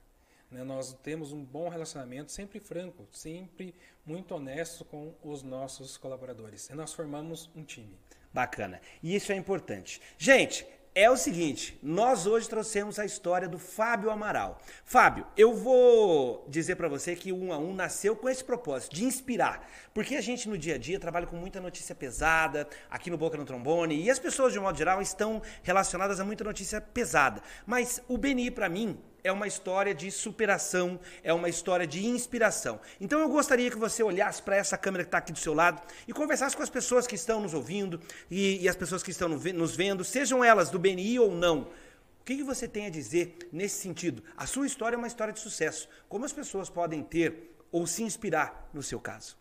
Né? 0.51 0.63
Nós 0.63 0.93
temos 1.01 1.31
um 1.31 1.43
bom 1.43 1.69
relacionamento, 1.69 2.31
sempre 2.31 2.59
franco, 2.59 3.07
sempre 3.11 3.73
muito 4.05 4.35
honesto 4.35 4.83
com 4.85 5.13
os 5.23 5.41
nossos 5.41 5.97
colaboradores. 5.97 6.69
E 6.69 6.75
nós 6.75 6.93
formamos 6.93 7.49
um 7.55 7.63
time. 7.63 7.97
Bacana. 8.33 8.81
E 9.01 9.15
isso 9.15 9.31
é 9.31 9.35
importante. 9.35 10.01
Gente, 10.17 10.67
é 10.97 11.11
o 11.11 11.17
seguinte, 11.17 11.77
nós 11.83 12.25
hoje 12.25 12.47
trouxemos 12.47 12.97
a 12.97 13.03
história 13.03 13.49
do 13.49 13.59
Fábio 13.59 14.09
Amaral. 14.09 14.61
Fábio, 14.85 15.27
eu 15.35 15.53
vou 15.53 16.45
dizer 16.47 16.77
para 16.77 16.87
você 16.87 17.17
que 17.17 17.33
o 17.33 17.35
1 17.35 17.51
a 17.51 17.57
1 17.57 17.73
nasceu 17.75 18.15
com 18.15 18.29
esse 18.29 18.41
propósito, 18.41 18.95
de 18.95 19.03
inspirar. 19.03 19.69
Porque 19.93 20.15
a 20.15 20.21
gente 20.21 20.47
no 20.47 20.57
dia 20.57 20.75
a 20.75 20.77
dia 20.77 20.97
trabalha 20.97 21.27
com 21.27 21.35
muita 21.35 21.59
notícia 21.59 21.93
pesada, 21.93 22.65
aqui 22.89 23.11
no 23.11 23.17
Boca 23.17 23.37
no 23.37 23.43
Trombone, 23.43 24.01
e 24.01 24.09
as 24.09 24.19
pessoas 24.19 24.53
de 24.53 24.59
um 24.59 24.61
modo 24.61 24.77
geral 24.77 25.01
estão 25.01 25.41
relacionadas 25.63 26.21
a 26.21 26.23
muita 26.23 26.45
notícia 26.45 26.79
pesada. 26.79 27.41
Mas 27.65 28.01
o 28.07 28.17
BNI 28.17 28.49
para 28.49 28.69
mim 28.69 28.97
é 29.25 29.31
uma 29.31 29.47
história 29.47 29.91
de 29.91 30.11
superação, 30.11 30.99
é 31.23 31.33
uma 31.33 31.49
história 31.49 31.87
de 31.87 32.05
inspiração. 32.05 32.79
Então 33.01 33.19
eu 33.19 33.27
gostaria 33.27 33.71
que 33.71 33.77
você 33.77 34.03
olhasse 34.03 34.39
para 34.39 34.55
essa 34.55 34.77
câmera 34.77 35.03
que 35.03 35.07
está 35.07 35.17
aqui 35.17 35.31
do 35.31 35.39
seu 35.39 35.51
lado 35.51 35.81
e 36.07 36.13
conversasse 36.13 36.55
com 36.55 36.61
as 36.61 36.69
pessoas 36.69 37.07
que 37.07 37.15
estão 37.15 37.41
nos 37.41 37.55
ouvindo 37.55 37.99
e, 38.29 38.61
e 38.61 38.69
as 38.69 38.75
pessoas 38.75 39.01
que 39.01 39.09
estão 39.09 39.27
nos 39.27 39.75
vendo, 39.75 40.03
sejam 40.03 40.43
elas 40.43 40.69
do 40.69 40.77
BNI 40.77 41.17
ou 41.17 41.31
não. 41.31 41.61
O 41.61 42.23
que, 42.23 42.37
que 42.37 42.43
você 42.43 42.67
tem 42.67 42.85
a 42.85 42.89
dizer 42.91 43.49
nesse 43.51 43.81
sentido? 43.81 44.23
A 44.37 44.45
sua 44.45 44.67
história 44.67 44.95
é 44.95 44.97
uma 44.97 45.07
história 45.07 45.33
de 45.33 45.39
sucesso. 45.39 45.89
Como 46.07 46.23
as 46.23 46.31
pessoas 46.31 46.69
podem 46.69 47.01
ter 47.01 47.55
ou 47.71 47.87
se 47.87 48.03
inspirar 48.03 48.69
no 48.71 48.83
seu 48.83 48.99
caso? 48.99 49.35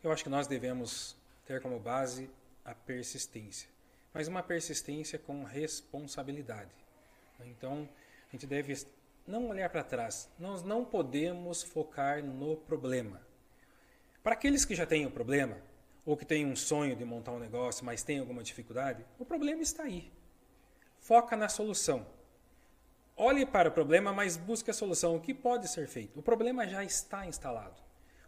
Eu 0.00 0.12
acho 0.12 0.22
que 0.22 0.30
nós 0.30 0.46
devemos 0.46 1.16
ter 1.44 1.60
como 1.60 1.80
base 1.80 2.30
a 2.64 2.72
persistência, 2.72 3.68
mas 4.14 4.28
uma 4.28 4.44
persistência 4.44 5.18
com 5.18 5.42
responsabilidade. 5.42 6.70
Então, 7.44 7.88
a 8.32 8.36
gente 8.36 8.46
deve 8.46 8.74
não 9.26 9.50
olhar 9.50 9.68
para 9.68 9.84
trás. 9.84 10.26
Nós 10.38 10.62
não 10.62 10.86
podemos 10.86 11.62
focar 11.62 12.24
no 12.24 12.56
problema. 12.56 13.20
Para 14.22 14.32
aqueles 14.32 14.64
que 14.64 14.74
já 14.74 14.86
têm 14.86 15.04
o 15.04 15.10
problema, 15.10 15.58
ou 16.06 16.16
que 16.16 16.24
têm 16.24 16.46
um 16.46 16.56
sonho 16.56 16.96
de 16.96 17.04
montar 17.04 17.32
um 17.32 17.38
negócio, 17.38 17.84
mas 17.84 18.02
têm 18.02 18.20
alguma 18.20 18.42
dificuldade, 18.42 19.04
o 19.18 19.24
problema 19.26 19.60
está 19.60 19.82
aí. 19.82 20.10
Foca 20.98 21.36
na 21.36 21.46
solução. 21.50 22.06
Olhe 23.14 23.44
para 23.44 23.68
o 23.68 23.72
problema, 23.72 24.14
mas 24.14 24.38
busque 24.38 24.70
a 24.70 24.74
solução. 24.74 25.14
O 25.14 25.20
que 25.20 25.34
pode 25.34 25.68
ser 25.68 25.86
feito? 25.86 26.18
O 26.18 26.22
problema 26.22 26.66
já 26.66 26.82
está 26.82 27.26
instalado. 27.26 27.82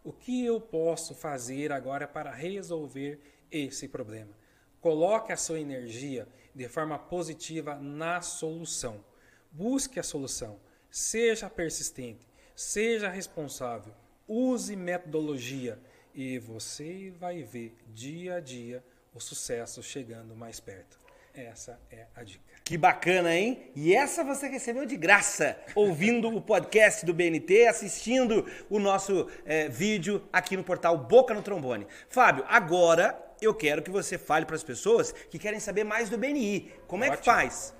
O 0.04 0.12
que 0.12 0.44
eu 0.44 0.60
posso 0.60 1.14
fazer 1.14 1.72
agora 1.72 2.06
para 2.06 2.30
resolver 2.30 3.18
esse 3.50 3.88
problema? 3.88 4.36
Coloque 4.82 5.32
a 5.32 5.36
sua 5.38 5.58
energia 5.58 6.28
de 6.54 6.68
forma 6.68 6.98
positiva 6.98 7.76
na 7.76 8.20
solução. 8.20 9.02
Busque 9.54 10.00
a 10.00 10.02
solução. 10.02 10.58
Seja 10.90 11.48
persistente. 11.48 12.26
Seja 12.56 13.08
responsável. 13.08 13.94
Use 14.26 14.74
metodologia. 14.74 15.78
E 16.12 16.40
você 16.40 17.12
vai 17.20 17.44
ver 17.44 17.76
dia 17.86 18.34
a 18.34 18.40
dia 18.40 18.84
o 19.14 19.20
sucesso 19.20 19.80
chegando 19.80 20.34
mais 20.34 20.58
perto. 20.58 20.98
Essa 21.32 21.80
é 21.88 22.06
a 22.16 22.24
dica. 22.24 22.42
Que 22.64 22.76
bacana, 22.76 23.32
hein? 23.32 23.70
E 23.76 23.94
essa 23.94 24.24
você 24.24 24.48
recebeu 24.48 24.84
de 24.86 24.96
graça, 24.96 25.56
ouvindo 25.74 26.28
o 26.28 26.42
podcast 26.42 27.06
do 27.06 27.14
BNT, 27.14 27.68
assistindo 27.68 28.44
o 28.68 28.80
nosso 28.80 29.28
é, 29.44 29.68
vídeo 29.68 30.26
aqui 30.32 30.56
no 30.56 30.64
portal 30.64 30.98
Boca 30.98 31.32
no 31.32 31.42
Trombone. 31.42 31.86
Fábio, 32.08 32.44
agora 32.48 33.20
eu 33.40 33.54
quero 33.54 33.82
que 33.82 33.90
você 33.90 34.18
fale 34.18 34.46
para 34.46 34.56
as 34.56 34.64
pessoas 34.64 35.12
que 35.12 35.38
querem 35.38 35.60
saber 35.60 35.84
mais 35.84 36.08
do 36.08 36.18
BNI. 36.18 36.72
Como 36.88 37.04
Ótimo. 37.04 37.14
é 37.14 37.16
que 37.16 37.24
faz? 37.24 37.74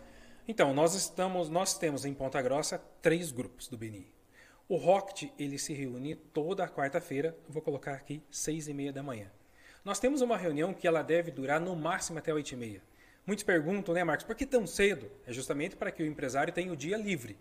Então, 0.47 0.75
nós 0.75 0.95
estamos, 0.95 1.49
nós 1.49 1.79
temos 1.79 2.05
em 2.05 2.13
Ponta 2.13 2.41
Grossa 2.43 2.79
três 3.01 3.33
grupos 3.33 3.67
do 3.67 3.79
BNI. 3.79 4.13
O 4.69 4.77
Rocket, 4.77 5.31
ele 5.39 5.59
se 5.59 5.73
reúne 5.73 6.15
toda 6.15 6.69
quarta-feira, 6.69 7.35
vou 7.49 7.63
colocar 7.63 7.95
aqui, 7.95 8.23
seis 8.31 8.69
e 8.69 8.75
meia 8.75 8.93
da 8.93 9.03
manhã. 9.03 9.31
Nós 9.83 9.99
temos 9.99 10.21
uma 10.21 10.37
reunião 10.37 10.75
que 10.75 10.87
ela 10.87 11.01
deve 11.01 11.31
durar 11.31 11.59
no 11.59 11.75
máximo 11.75 12.19
até 12.19 12.33
oito 12.33 12.53
e 12.53 12.57
meia. 12.57 12.83
Muitos 13.27 13.43
perguntam, 13.43 13.95
né, 13.95 14.05
Marcos, 14.05 14.27
por 14.27 14.37
que 14.37 14.45
tão 14.45 14.67
cedo? 14.67 15.11
É 15.27 15.33
justamente 15.33 15.77
para 15.77 15.91
que 15.91 16.03
o 16.03 16.07
empresário 16.07 16.53
tenha 16.53 16.71
o 16.71 16.77
dia 16.77 16.99
livre. 16.99 17.39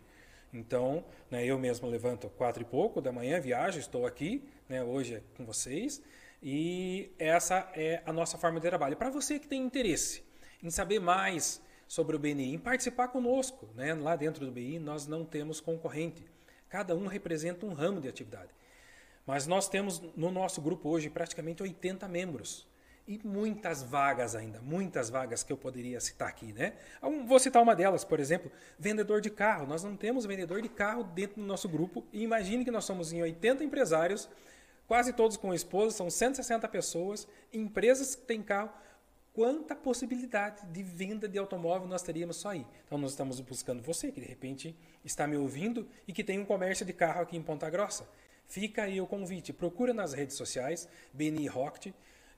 Então, 0.54 1.04
né, 1.30 1.46
eu 1.46 1.60
mesmo 1.60 1.90
levanto 1.90 2.30
quatro 2.30 2.62
e 2.62 2.66
pouco 2.66 3.02
da 3.02 3.12
manhã, 3.12 3.38
viajo, 3.38 3.80
estou 3.80 4.06
aqui, 4.06 4.42
né, 4.70 4.82
hoje 4.82 5.16
é 5.16 5.22
com 5.36 5.46
vocês, 5.46 6.02
e 6.42 7.12
essa 7.20 7.70
é 7.76 8.02
a 8.06 8.14
nossa 8.14 8.38
forma 8.38 8.62
de 8.62 8.68
trabalho. 8.70 8.96
Para 8.96 9.10
você 9.10 9.40
que 9.40 9.48
tem 9.48 9.62
interesse 9.62 10.24
em 10.62 10.70
saber 10.70 11.02
mais 11.02 11.62
sobre 11.94 12.16
o 12.16 12.20
BNI, 12.20 12.56
em 12.56 12.58
participar 12.58 13.10
conosco. 13.10 13.70
Né? 13.76 13.94
Lá 13.94 14.16
dentro 14.16 14.44
do 14.44 14.52
BNI 14.52 14.80
nós 14.80 15.06
não 15.06 15.24
temos 15.24 15.62
concorrente. 15.62 16.26
Cada 16.68 16.96
um 16.96 17.06
representa 17.06 17.68
um 17.68 17.74
ramo 17.74 18.02
de 18.02 18.08
atividade. 18.08 18.50
Mas 19.28 19.46
nós 19.46 19.70
temos 19.70 20.02
no 20.18 20.32
nosso 20.32 20.60
grupo 20.60 20.90
hoje 20.90 21.08
praticamente 21.08 21.62
80 21.62 22.08
membros. 22.08 22.68
E 23.08 23.22
muitas 23.24 23.84
vagas 23.84 24.34
ainda, 24.34 24.60
muitas 24.60 25.12
vagas 25.12 25.44
que 25.44 25.54
eu 25.54 25.58
poderia 25.58 26.00
citar 26.00 26.30
aqui, 26.30 26.52
né? 26.52 26.74
Vou 27.28 27.38
citar 27.38 27.62
uma 27.62 27.76
delas, 27.76 28.04
por 28.04 28.20
exemplo, 28.20 28.52
vendedor 28.80 29.22
de 29.22 29.30
carro. 29.30 29.68
Nós 29.68 29.84
não 29.84 29.96
temos 29.96 30.26
vendedor 30.26 30.64
de 30.64 30.70
carro 30.70 31.04
dentro 31.04 31.42
do 31.42 31.46
nosso 31.46 31.70
grupo. 31.70 32.04
E 32.12 32.24
imagine 32.24 32.66
que 32.66 32.72
nós 32.72 32.86
somos 32.86 33.14
em 33.14 33.22
80 33.22 33.64
empresários, 33.64 34.28
quase 34.88 35.14
todos 35.14 35.38
com 35.38 35.54
esposa, 35.54 35.96
são 35.96 36.10
160 36.10 36.68
pessoas, 36.70 37.28
empresas 37.54 38.16
que 38.16 38.24
têm 38.24 38.42
carro. 38.42 38.72
Quanta 39.34 39.76
possibilidade 39.76 40.66
de 40.68 40.84
venda 40.84 41.28
de 41.28 41.40
automóvel 41.40 41.88
nós 41.88 42.04
teríamos 42.04 42.38
só 42.38 42.50
aí? 42.50 42.66
Então 42.86 42.98
nós 42.98 43.12
estamos 43.12 43.40
buscando 43.40 43.82
você, 43.82 44.12
que 44.12 44.22
de 44.22 44.28
repente 44.28 44.76
está 45.04 45.26
me 45.26 45.36
ouvindo 45.36 45.88
e 46.08 46.14
que 46.14 46.24
tem 46.24 46.40
um 46.40 46.46
comércio 46.46 46.86
de 46.86 46.94
carro 46.94 47.22
aqui 47.22 47.36
em 47.36 47.42
Ponta 47.42 47.70
Grossa. 47.70 48.08
Fica 48.48 48.84
aí 48.84 49.02
o 49.02 49.08
convite. 49.08 49.52
Procura 49.52 49.94
nas 49.94 50.14
redes 50.14 50.36
sociais, 50.36 50.88
BNI 51.14 51.48
Rocket 51.48 51.94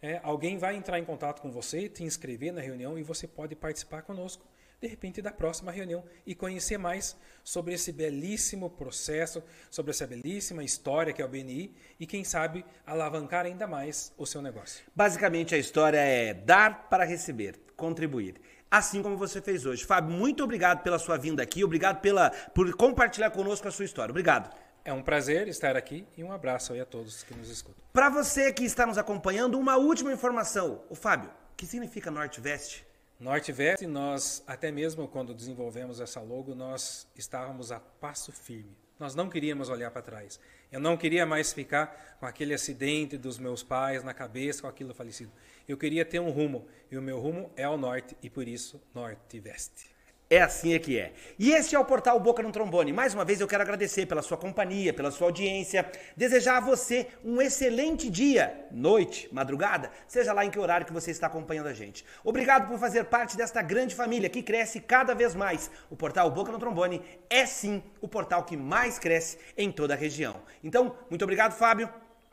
é, 0.05 0.19
alguém 0.23 0.57
vai 0.57 0.75
entrar 0.75 0.99
em 0.99 1.03
contato 1.03 1.41
com 1.41 1.51
você, 1.51 1.89
te 1.89 2.03
inscrever 2.03 2.53
na 2.53 2.61
reunião 2.61 2.95
e 2.95 3.01
você 3.01 3.27
pode 3.27 3.55
participar 3.55 4.03
conosco, 4.03 4.45
de 4.81 4.87
repente, 4.87 5.21
da 5.21 5.31
próxima 5.31 5.71
reunião 5.71 6.03
e 6.25 6.35
conhecer 6.35 6.77
mais 6.77 7.15
sobre 7.43 7.73
esse 7.73 7.91
belíssimo 7.91 8.69
processo, 8.69 9.43
sobre 9.69 9.91
essa 9.91 10.05
belíssima 10.07 10.63
história 10.63 11.13
que 11.13 11.21
é 11.21 11.25
o 11.25 11.29
BNI 11.29 11.73
e, 11.99 12.05
quem 12.05 12.23
sabe, 12.23 12.65
alavancar 12.85 13.45
ainda 13.45 13.67
mais 13.67 14.13
o 14.17 14.25
seu 14.25 14.41
negócio. 14.41 14.85
Basicamente, 14.95 15.55
a 15.55 15.57
história 15.57 15.99
é 15.99 16.33
dar 16.33 16.89
para 16.89 17.03
receber, 17.03 17.59
contribuir 17.75 18.39
assim 18.69 19.01
como 19.01 19.15
você 19.15 19.41
fez 19.41 19.65
hoje. 19.65 19.85
Fábio, 19.85 20.11
muito 20.11 20.43
obrigado 20.43 20.83
pela 20.83 20.99
sua 20.99 21.17
vinda 21.17 21.41
aqui, 21.41 21.63
obrigado 21.63 22.01
pela, 22.01 22.29
por 22.29 22.73
compartilhar 22.75 23.29
conosco 23.31 23.67
a 23.67 23.71
sua 23.71 23.85
história. 23.85 24.11
Obrigado. 24.11 24.53
É 24.83 24.93
um 24.93 25.01
prazer 25.01 25.47
estar 25.47 25.75
aqui 25.75 26.05
e 26.15 26.23
um 26.23 26.31
abraço 26.31 26.73
aí 26.73 26.79
a 26.79 26.85
todos 26.85 27.23
que 27.23 27.33
nos 27.33 27.49
escutam. 27.49 27.83
Para 27.91 28.09
você 28.09 28.53
que 28.53 28.63
está 28.63 28.85
nos 28.85 28.97
acompanhando, 28.97 29.57
uma 29.57 29.77
última 29.77 30.13
informação. 30.13 30.83
O 30.89 30.95
Fábio, 30.95 31.29
o 31.29 31.55
que 31.55 31.65
significa 31.65 32.11
Norte-Veste? 32.11 32.85
Norte-Veste, 33.19 33.87
nós, 33.87 34.43
até 34.45 34.71
mesmo 34.71 35.07
quando 35.07 35.33
desenvolvemos 35.33 36.01
essa 36.01 36.19
logo, 36.19 36.53
nós 36.53 37.07
estávamos 37.15 37.71
a 37.71 37.79
passo 37.79 38.31
firme. 38.31 38.75
Nós 38.99 39.15
não 39.15 39.29
queríamos 39.29 39.69
olhar 39.69 39.89
para 39.91 40.01
trás. 40.01 40.39
Eu 40.71 40.79
não 40.79 40.97
queria 40.97 41.25
mais 41.25 41.53
ficar 41.53 42.17
com 42.19 42.25
aquele 42.25 42.53
acidente 42.53 43.17
dos 43.17 43.37
meus 43.37 43.63
pais 43.63 44.03
na 44.03 44.13
cabeça, 44.13 44.61
com 44.61 44.67
aquilo 44.67 44.93
falecido. 44.93 45.31
Eu 45.67 45.77
queria 45.77 46.03
ter 46.03 46.19
um 46.19 46.29
rumo, 46.29 46.67
e 46.91 46.97
o 46.97 47.01
meu 47.01 47.19
rumo 47.19 47.51
é 47.55 47.67
o 47.67 47.77
norte, 47.77 48.17
e 48.21 48.29
por 48.29 48.47
isso, 48.47 48.81
Norte-Veste. 48.93 49.94
É 50.27 50.41
assim 50.41 50.73
é 50.73 50.79
que 50.79 50.97
é. 50.97 51.13
E 51.37 51.51
este 51.51 51.75
é 51.75 51.79
o 51.79 51.85
portal 51.85 52.19
Boca 52.19 52.41
no 52.41 52.51
Trombone. 52.51 52.91
Mais 52.91 53.13
uma 53.13 53.23
vez 53.23 53.39
eu 53.39 53.47
quero 53.47 53.61
agradecer 53.61 54.07
pela 54.07 54.23
sua 54.23 54.35
companhia, 54.35 54.91
pela 54.91 55.11
sua 55.11 55.27
audiência, 55.27 55.85
desejar 56.17 56.57
a 56.57 56.61
você 56.61 57.07
um 57.23 57.39
excelente 57.39 58.09
dia, 58.09 58.65
noite, 58.71 59.29
madrugada, 59.31 59.91
seja 60.07 60.33
lá 60.33 60.43
em 60.43 60.49
que 60.49 60.57
horário 60.57 60.85
que 60.85 60.93
você 60.93 61.11
está 61.11 61.27
acompanhando 61.27 61.67
a 61.67 61.73
gente. 61.73 62.03
Obrigado 62.23 62.67
por 62.67 62.79
fazer 62.79 63.03
parte 63.05 63.37
desta 63.37 63.61
grande 63.61 63.93
família 63.93 64.27
que 64.27 64.41
cresce 64.41 64.79
cada 64.79 65.13
vez 65.13 65.35
mais. 65.35 65.69
O 65.91 65.95
portal 65.95 66.31
Boca 66.31 66.51
no 66.51 66.57
Trombone 66.57 67.03
é 67.29 67.45
sim 67.45 67.83
o 68.01 68.07
portal 68.07 68.43
que 68.45 68.57
mais 68.57 68.97
cresce 68.97 69.37
em 69.55 69.71
toda 69.71 69.93
a 69.93 69.97
região. 69.97 70.41
Então, 70.63 70.97
muito 71.07 71.21
obrigado, 71.21 71.53
Fábio. 71.53 71.87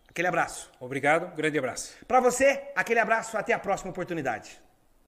Aquele 0.08 0.28
abraço. 0.28 0.70
Obrigado, 0.80 1.34
grande 1.36 1.58
abraço. 1.58 1.94
Para 2.08 2.20
você, 2.20 2.62
aquele 2.74 3.00
abraço, 3.00 3.36
até 3.36 3.52
a 3.52 3.58
próxima 3.58 3.90
oportunidade. 3.90 4.58